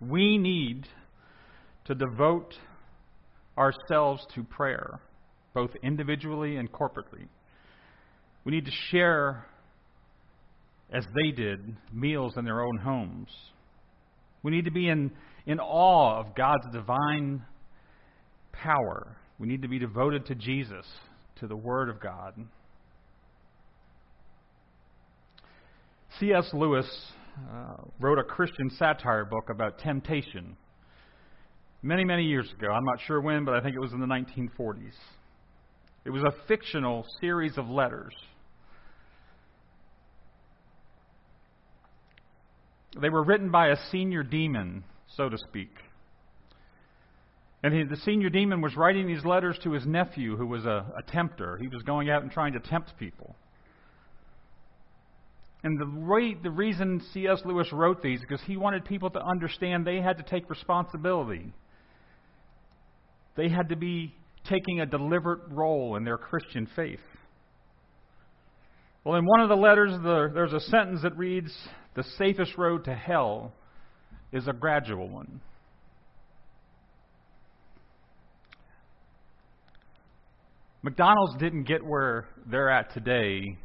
We 0.00 0.38
need 0.38 0.86
to 1.86 1.94
devote 1.94 2.54
ourselves 3.56 4.26
to 4.34 4.44
prayer, 4.44 5.00
both 5.54 5.70
individually 5.82 6.56
and 6.56 6.70
corporately. 6.70 7.26
We 8.44 8.52
need 8.52 8.66
to 8.66 8.72
share, 8.90 9.46
as 10.92 11.04
they 11.14 11.30
did, 11.30 11.76
meals 11.92 12.34
in 12.36 12.44
their 12.44 12.62
own 12.62 12.78
homes. 12.78 13.28
We 14.42 14.52
need 14.52 14.66
to 14.66 14.70
be 14.70 14.88
in, 14.88 15.10
in 15.46 15.58
awe 15.58 16.20
of 16.20 16.34
God's 16.36 16.66
divine 16.72 17.44
power. 18.52 19.16
We 19.38 19.48
need 19.48 19.62
to 19.62 19.68
be 19.68 19.78
devoted 19.78 20.26
to 20.26 20.34
Jesus, 20.34 20.86
to 21.40 21.46
the 21.46 21.56
Word 21.56 21.88
of 21.88 22.00
God. 22.00 22.34
C.S. 26.20 26.48
Lewis 26.54 26.86
uh, 27.52 27.76
wrote 28.00 28.18
a 28.18 28.24
Christian 28.24 28.70
satire 28.78 29.24
book 29.24 29.50
about 29.50 29.78
temptation 29.78 30.56
many, 31.82 32.04
many 32.04 32.24
years 32.24 32.50
ago. 32.58 32.70
I'm 32.70 32.84
not 32.84 32.98
sure 33.06 33.20
when, 33.20 33.44
but 33.44 33.54
I 33.54 33.60
think 33.60 33.76
it 33.76 33.80
was 33.80 33.92
in 33.92 34.00
the 34.00 34.06
1940s. 34.06 34.94
It 36.04 36.10
was 36.10 36.22
a 36.22 36.32
fictional 36.46 37.04
series 37.20 37.58
of 37.58 37.68
letters. 37.68 38.14
They 43.00 43.10
were 43.10 43.24
written 43.24 43.50
by 43.50 43.68
a 43.68 43.76
senior 43.90 44.22
demon, 44.22 44.84
so 45.16 45.28
to 45.28 45.36
speak. 45.36 45.70
And 47.62 47.74
he, 47.74 47.82
the 47.84 47.96
senior 47.96 48.30
demon 48.30 48.60
was 48.60 48.76
writing 48.76 49.06
these 49.06 49.24
letters 49.24 49.58
to 49.64 49.72
his 49.72 49.84
nephew, 49.84 50.36
who 50.36 50.46
was 50.46 50.64
a, 50.64 50.86
a 50.96 51.02
tempter. 51.10 51.58
He 51.58 51.68
was 51.68 51.82
going 51.82 52.08
out 52.08 52.22
and 52.22 52.30
trying 52.30 52.52
to 52.52 52.60
tempt 52.60 52.92
people. 52.98 53.34
And 55.64 55.80
the, 55.80 56.36
the 56.44 56.50
reason 56.50 57.02
C.S. 57.12 57.40
Lewis 57.44 57.72
wrote 57.72 58.02
these 58.02 58.20
is 58.20 58.24
because 58.28 58.44
he 58.46 58.56
wanted 58.56 58.84
people 58.84 59.10
to 59.10 59.20
understand 59.20 59.84
they 59.84 60.00
had 60.00 60.18
to 60.18 60.22
take 60.22 60.48
responsibility. 60.48 61.52
They 63.36 63.48
had 63.48 63.68
to 63.68 63.76
be 63.76 64.14
taking 64.48 64.80
a 64.80 64.86
deliberate 64.86 65.40
role 65.50 65.96
in 65.96 66.04
their 66.04 66.18
Christian 66.18 66.68
faith. 66.74 67.00
Well, 69.04 69.16
in 69.16 69.24
one 69.24 69.40
of 69.40 69.48
the 69.48 69.56
letters, 69.56 69.92
the, 70.02 70.30
there's 70.34 70.52
a 70.52 70.60
sentence 70.60 71.02
that 71.02 71.16
reads 71.16 71.52
The 71.94 72.04
safest 72.18 72.56
road 72.56 72.84
to 72.84 72.94
hell 72.94 73.52
is 74.32 74.48
a 74.48 74.52
gradual 74.52 75.08
one. 75.08 75.40
McDonald's 80.82 81.36
didn't 81.38 81.64
get 81.64 81.84
where 81.84 82.28
they're 82.48 82.70
at 82.70 82.94
today 82.94 83.58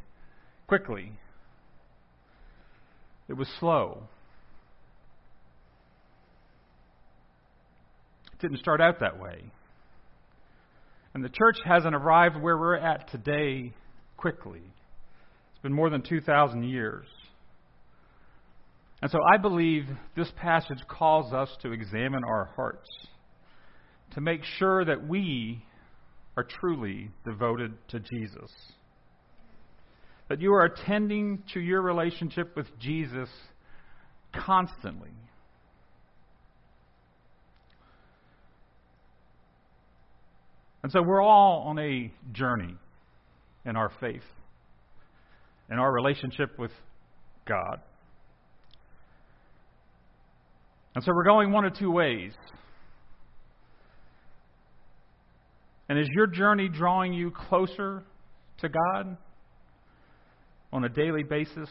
quickly. 0.66 1.12
It 3.28 3.34
was 3.34 3.48
slow. 3.60 4.02
It 8.32 8.40
didn't 8.40 8.58
start 8.58 8.80
out 8.80 9.00
that 9.00 9.20
way. 9.20 9.52
And 11.14 11.24
the 11.24 11.28
church 11.28 11.56
hasn't 11.64 11.94
arrived 11.94 12.40
where 12.40 12.56
we're 12.56 12.76
at 12.76 13.10
today 13.10 13.72
quickly. 14.16 14.62
It's 14.62 15.62
been 15.62 15.72
more 15.72 15.90
than 15.90 16.02
2,000 16.02 16.64
years. 16.64 17.06
And 19.02 19.10
so 19.10 19.18
I 19.34 19.36
believe 19.36 19.86
this 20.16 20.30
passage 20.40 20.78
calls 20.88 21.32
us 21.32 21.50
to 21.62 21.72
examine 21.72 22.22
our 22.24 22.50
hearts, 22.56 22.88
to 24.14 24.20
make 24.20 24.44
sure 24.44 24.84
that 24.84 25.06
we 25.06 25.64
are 26.36 26.44
truly 26.44 27.10
devoted 27.24 27.72
to 27.88 28.00
Jesus 28.00 28.50
that 30.32 30.40
you 30.40 30.54
are 30.54 30.64
attending 30.64 31.42
to 31.52 31.60
your 31.60 31.82
relationship 31.82 32.56
with 32.56 32.66
Jesus 32.78 33.28
constantly. 34.34 35.10
And 40.82 40.90
so 40.90 41.02
we're 41.02 41.22
all 41.22 41.64
on 41.68 41.78
a 41.78 42.12
journey 42.32 42.74
in 43.64 43.76
our 43.76 43.90
faith, 44.00 44.22
in 45.70 45.78
our 45.78 45.92
relationship 45.92 46.58
with 46.58 46.72
God. 47.46 47.80
And 50.94 51.04
so 51.04 51.12
we're 51.14 51.24
going 51.24 51.52
one 51.52 51.64
of 51.64 51.76
two 51.78 51.90
ways. 51.90 52.32
And 55.88 55.98
is 55.98 56.08
your 56.14 56.26
journey 56.26 56.68
drawing 56.68 57.12
you 57.12 57.30
closer 57.30 58.02
to 58.58 58.68
God? 58.68 59.16
on 60.72 60.84
a 60.84 60.88
daily 60.88 61.22
basis? 61.22 61.68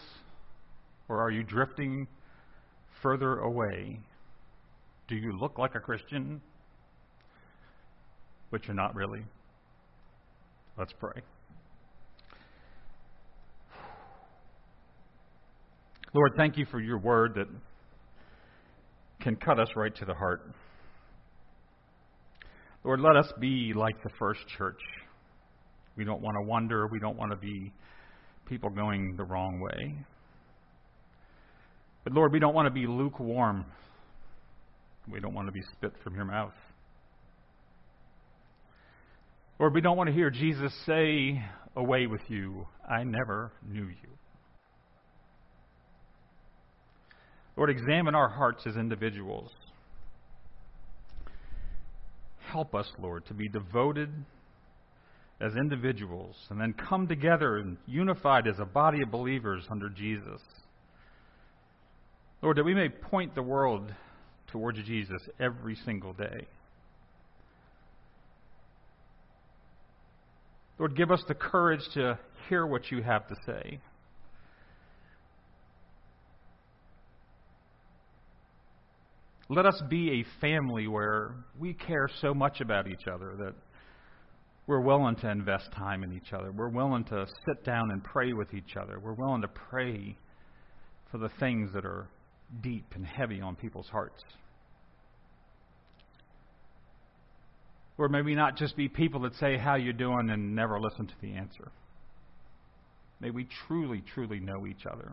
Or 1.09 1.21
are 1.21 1.31
you 1.31 1.43
drifting 1.43 2.07
further 3.01 3.39
away? 3.39 3.99
Do 5.07 5.15
you 5.15 5.37
look 5.37 5.57
like 5.57 5.75
a 5.75 5.79
Christian, 5.79 6.41
but 8.51 8.65
you're 8.67 8.75
not 8.75 8.93
really? 8.93 9.23
Let's 10.77 10.93
pray. 10.93 11.21
Lord, 16.13 16.33
thank 16.35 16.57
you 16.57 16.65
for 16.69 16.81
your 16.81 16.99
word 16.99 17.35
that 17.35 17.47
can 19.21 19.37
cut 19.37 19.59
us 19.59 19.69
right 19.75 19.95
to 19.95 20.05
the 20.05 20.13
heart. 20.13 20.53
Lord, 22.83 22.99
let 22.99 23.15
us 23.15 23.31
be 23.39 23.73
like 23.75 24.01
the 24.03 24.09
first 24.19 24.41
church. 24.57 24.79
We 25.95 26.03
don't 26.03 26.21
want 26.21 26.35
to 26.35 26.47
wander. 26.47 26.87
We 26.87 26.99
don't 26.99 27.17
want 27.17 27.31
to 27.31 27.37
be 27.37 27.71
people 28.45 28.69
going 28.69 29.15
the 29.15 29.23
wrong 29.23 29.61
way. 29.61 29.95
But 32.03 32.13
Lord, 32.13 32.33
we 32.33 32.39
don't 32.39 32.55
want 32.55 32.65
to 32.65 32.73
be 32.73 32.87
lukewarm. 32.87 33.65
We 35.09 35.19
don't 35.19 35.33
want 35.33 35.47
to 35.47 35.51
be 35.51 35.61
spit 35.73 35.93
from 36.03 36.15
your 36.15 36.25
mouth. 36.25 36.53
Lord, 39.61 39.75
we 39.75 39.81
don't 39.81 39.95
want 39.95 40.07
to 40.07 40.13
hear 40.13 40.31
Jesus 40.31 40.73
say, 40.87 41.39
Away 41.75 42.07
with 42.07 42.21
you, 42.29 42.67
I 42.89 43.03
never 43.03 43.51
knew 43.63 43.85
you. 43.85 44.09
Lord, 47.55 47.69
examine 47.69 48.15
our 48.15 48.27
hearts 48.27 48.63
as 48.65 48.75
individuals. 48.75 49.51
Help 52.51 52.73
us, 52.73 52.91
Lord, 52.99 53.27
to 53.27 53.35
be 53.35 53.47
devoted 53.47 54.09
as 55.39 55.51
individuals 55.55 56.35
and 56.49 56.59
then 56.59 56.73
come 56.73 57.07
together 57.07 57.57
and 57.57 57.77
unified 57.85 58.47
as 58.47 58.57
a 58.57 58.65
body 58.65 59.03
of 59.03 59.11
believers 59.11 59.63
under 59.69 59.89
Jesus. 59.89 60.41
Lord, 62.41 62.57
that 62.57 62.65
we 62.65 62.73
may 62.73 62.89
point 62.89 63.35
the 63.35 63.43
world 63.43 63.93
towards 64.47 64.81
Jesus 64.87 65.21
every 65.39 65.75
single 65.85 66.13
day. 66.13 66.47
Lord, 70.81 70.95
give 70.95 71.11
us 71.11 71.23
the 71.27 71.35
courage 71.35 71.87
to 71.93 72.17
hear 72.49 72.65
what 72.65 72.89
you 72.89 73.03
have 73.03 73.27
to 73.27 73.35
say. 73.45 73.79
Let 79.47 79.67
us 79.67 79.79
be 79.91 80.21
a 80.21 80.41
family 80.41 80.87
where 80.87 81.35
we 81.59 81.75
care 81.75 82.09
so 82.19 82.33
much 82.33 82.61
about 82.61 82.87
each 82.87 83.05
other 83.05 83.35
that 83.37 83.53
we're 84.65 84.81
willing 84.81 85.17
to 85.17 85.29
invest 85.29 85.71
time 85.71 86.03
in 86.03 86.13
each 86.13 86.33
other. 86.33 86.51
We're 86.51 86.69
willing 86.69 87.03
to 87.05 87.27
sit 87.45 87.63
down 87.63 87.91
and 87.91 88.03
pray 88.03 88.33
with 88.33 88.51
each 88.55 88.75
other. 88.75 88.99
We're 88.99 89.13
willing 89.13 89.43
to 89.43 89.49
pray 89.49 90.17
for 91.11 91.19
the 91.19 91.29
things 91.39 91.69
that 91.75 91.85
are 91.85 92.09
deep 92.63 92.87
and 92.95 93.05
heavy 93.05 93.39
on 93.39 93.55
people's 93.55 93.89
hearts. 93.89 94.23
Or 98.01 98.09
maybe 98.09 98.33
not 98.33 98.57
just 98.57 98.75
be 98.75 98.89
people 98.89 99.19
that 99.21 99.35
say, 99.35 99.57
How 99.57 99.75
you 99.75 99.93
doing? 99.93 100.31
and 100.31 100.55
never 100.55 100.79
listen 100.79 101.05
to 101.05 101.13
the 101.21 101.33
answer. 101.33 101.71
May 103.19 103.29
we 103.29 103.47
truly, 103.67 104.01
truly 104.15 104.39
know 104.39 104.65
each 104.65 104.87
other. 104.91 105.11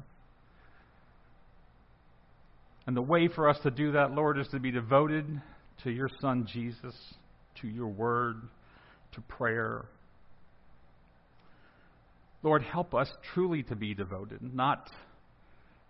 And 2.87 2.97
the 2.97 3.03
way 3.03 3.29
for 3.29 3.47
us 3.47 3.59
to 3.65 3.71
do 3.71 3.93
that, 3.93 4.13
Lord, 4.13 4.39
is 4.39 4.49
to 4.53 4.59
be 4.59 4.71
devoted 4.71 5.27
to 5.85 5.91
your 5.91 6.09
Son 6.23 6.49
Jesus, 6.51 6.95
to 7.61 7.69
your 7.69 7.89
word, 7.89 8.37
to 9.13 9.21
prayer. 9.21 9.85
Lord, 12.43 12.63
help 12.63 12.95
us 12.95 13.11
truly 13.35 13.65
to 13.65 13.77
be 13.77 13.93
devoted, 13.93 14.55
not, 14.55 14.89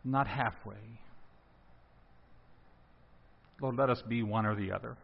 not 0.02 0.26
halfway. 0.26 0.98
Lord, 3.62 3.76
let 3.76 3.88
us 3.88 4.02
be 4.08 4.24
one 4.24 4.46
or 4.46 4.56
the 4.56 4.72
other. 4.72 4.96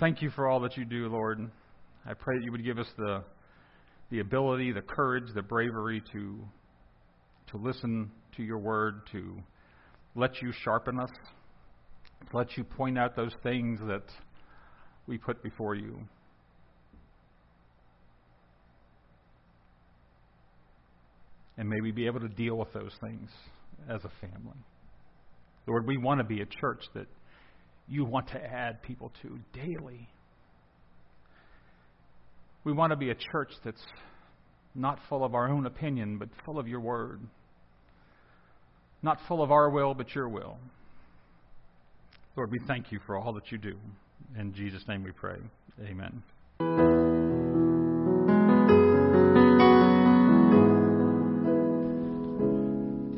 Thank 0.00 0.22
you 0.22 0.30
for 0.30 0.48
all 0.48 0.60
that 0.60 0.78
you 0.78 0.86
do, 0.86 1.08
Lord. 1.08 1.50
I 2.06 2.14
pray 2.14 2.38
that 2.38 2.42
you 2.42 2.50
would 2.52 2.64
give 2.64 2.78
us 2.78 2.86
the, 2.96 3.22
the 4.10 4.20
ability, 4.20 4.72
the 4.72 4.80
courage, 4.80 5.24
the 5.34 5.42
bravery 5.42 6.02
to, 6.12 6.38
to 7.50 7.56
listen 7.58 8.10
to 8.38 8.42
your 8.42 8.56
word, 8.56 9.02
to 9.12 9.36
let 10.14 10.40
you 10.40 10.54
sharpen 10.64 10.98
us, 10.98 11.10
let 12.32 12.56
you 12.56 12.64
point 12.64 12.98
out 12.98 13.14
those 13.14 13.34
things 13.42 13.78
that 13.88 14.04
we 15.06 15.18
put 15.18 15.42
before 15.42 15.74
you. 15.74 16.00
And 21.58 21.68
may 21.68 21.82
we 21.82 21.92
be 21.92 22.06
able 22.06 22.20
to 22.20 22.28
deal 22.28 22.56
with 22.56 22.72
those 22.72 22.92
things 23.02 23.28
as 23.86 24.00
a 24.04 24.10
family. 24.26 24.56
Lord, 25.66 25.86
we 25.86 25.98
want 25.98 26.20
to 26.20 26.24
be 26.24 26.40
a 26.40 26.46
church 26.46 26.84
that 26.94 27.06
you 27.88 28.04
want 28.04 28.28
to 28.28 28.42
add 28.42 28.82
people 28.82 29.12
to 29.22 29.38
daily. 29.52 30.08
We 32.64 32.72
want 32.72 32.90
to 32.90 32.96
be 32.96 33.10
a 33.10 33.14
church 33.14 33.50
that's 33.64 33.82
not 34.74 34.98
full 35.08 35.24
of 35.24 35.34
our 35.34 35.48
own 35.48 35.66
opinion, 35.66 36.18
but 36.18 36.28
full 36.44 36.58
of 36.58 36.68
your 36.68 36.80
word. 36.80 37.20
Not 39.02 39.18
full 39.26 39.42
of 39.42 39.50
our 39.50 39.70
will, 39.70 39.94
but 39.94 40.14
your 40.14 40.28
will. 40.28 40.58
Lord, 42.36 42.50
we 42.50 42.60
thank 42.66 42.92
you 42.92 43.00
for 43.06 43.16
all 43.16 43.32
that 43.32 43.50
you 43.50 43.58
do. 43.58 43.76
In 44.38 44.54
Jesus' 44.54 44.84
name 44.86 45.02
we 45.02 45.10
pray. 45.10 45.38
Amen. 45.82 46.22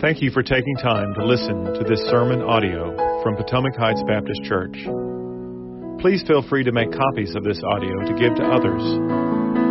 Thank 0.01 0.23
you 0.23 0.31
for 0.31 0.43
taking 0.43 0.77
time 0.77 1.15
to 1.15 1.25
listen 1.25 1.65
to 1.65 1.85
this 1.89 2.01
sermon 2.11 2.43
audio 2.43 3.12
from 3.23 3.37
Potomac 3.37 3.77
Heights 3.77 4.03
Baptist 4.07 4.43
Church. 4.45 4.75
Please 6.01 6.23
feel 6.27 6.43
free 6.43 6.65
to 6.65 6.73
make 6.73 6.91
copies 6.91 7.35
of 7.37 7.45
this 7.45 7.63
audio 7.63 7.95
to 8.03 8.15
give 8.19 8.35
to 8.35 8.45
others, 8.45 8.83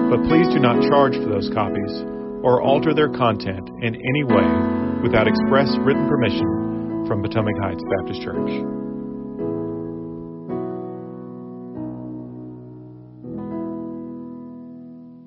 but 0.10 0.24
please 0.32 0.48
do 0.48 0.60
not 0.60 0.82
charge 0.88 1.14
for 1.16 1.28
those 1.28 1.52
copies 1.54 2.04
or 2.44 2.62
alter 2.62 2.94
their 2.94 3.10
content 3.10 3.68
in 3.84 3.96
any 3.96 4.24
way 4.24 4.48
without 5.04 5.28
express 5.28 5.68
written 5.84 6.08
permission 6.08 7.06
from 7.08 7.22
Potomac 7.22 7.56
Heights 7.62 7.84
Baptist 8.00 8.22
Church. 8.24 8.81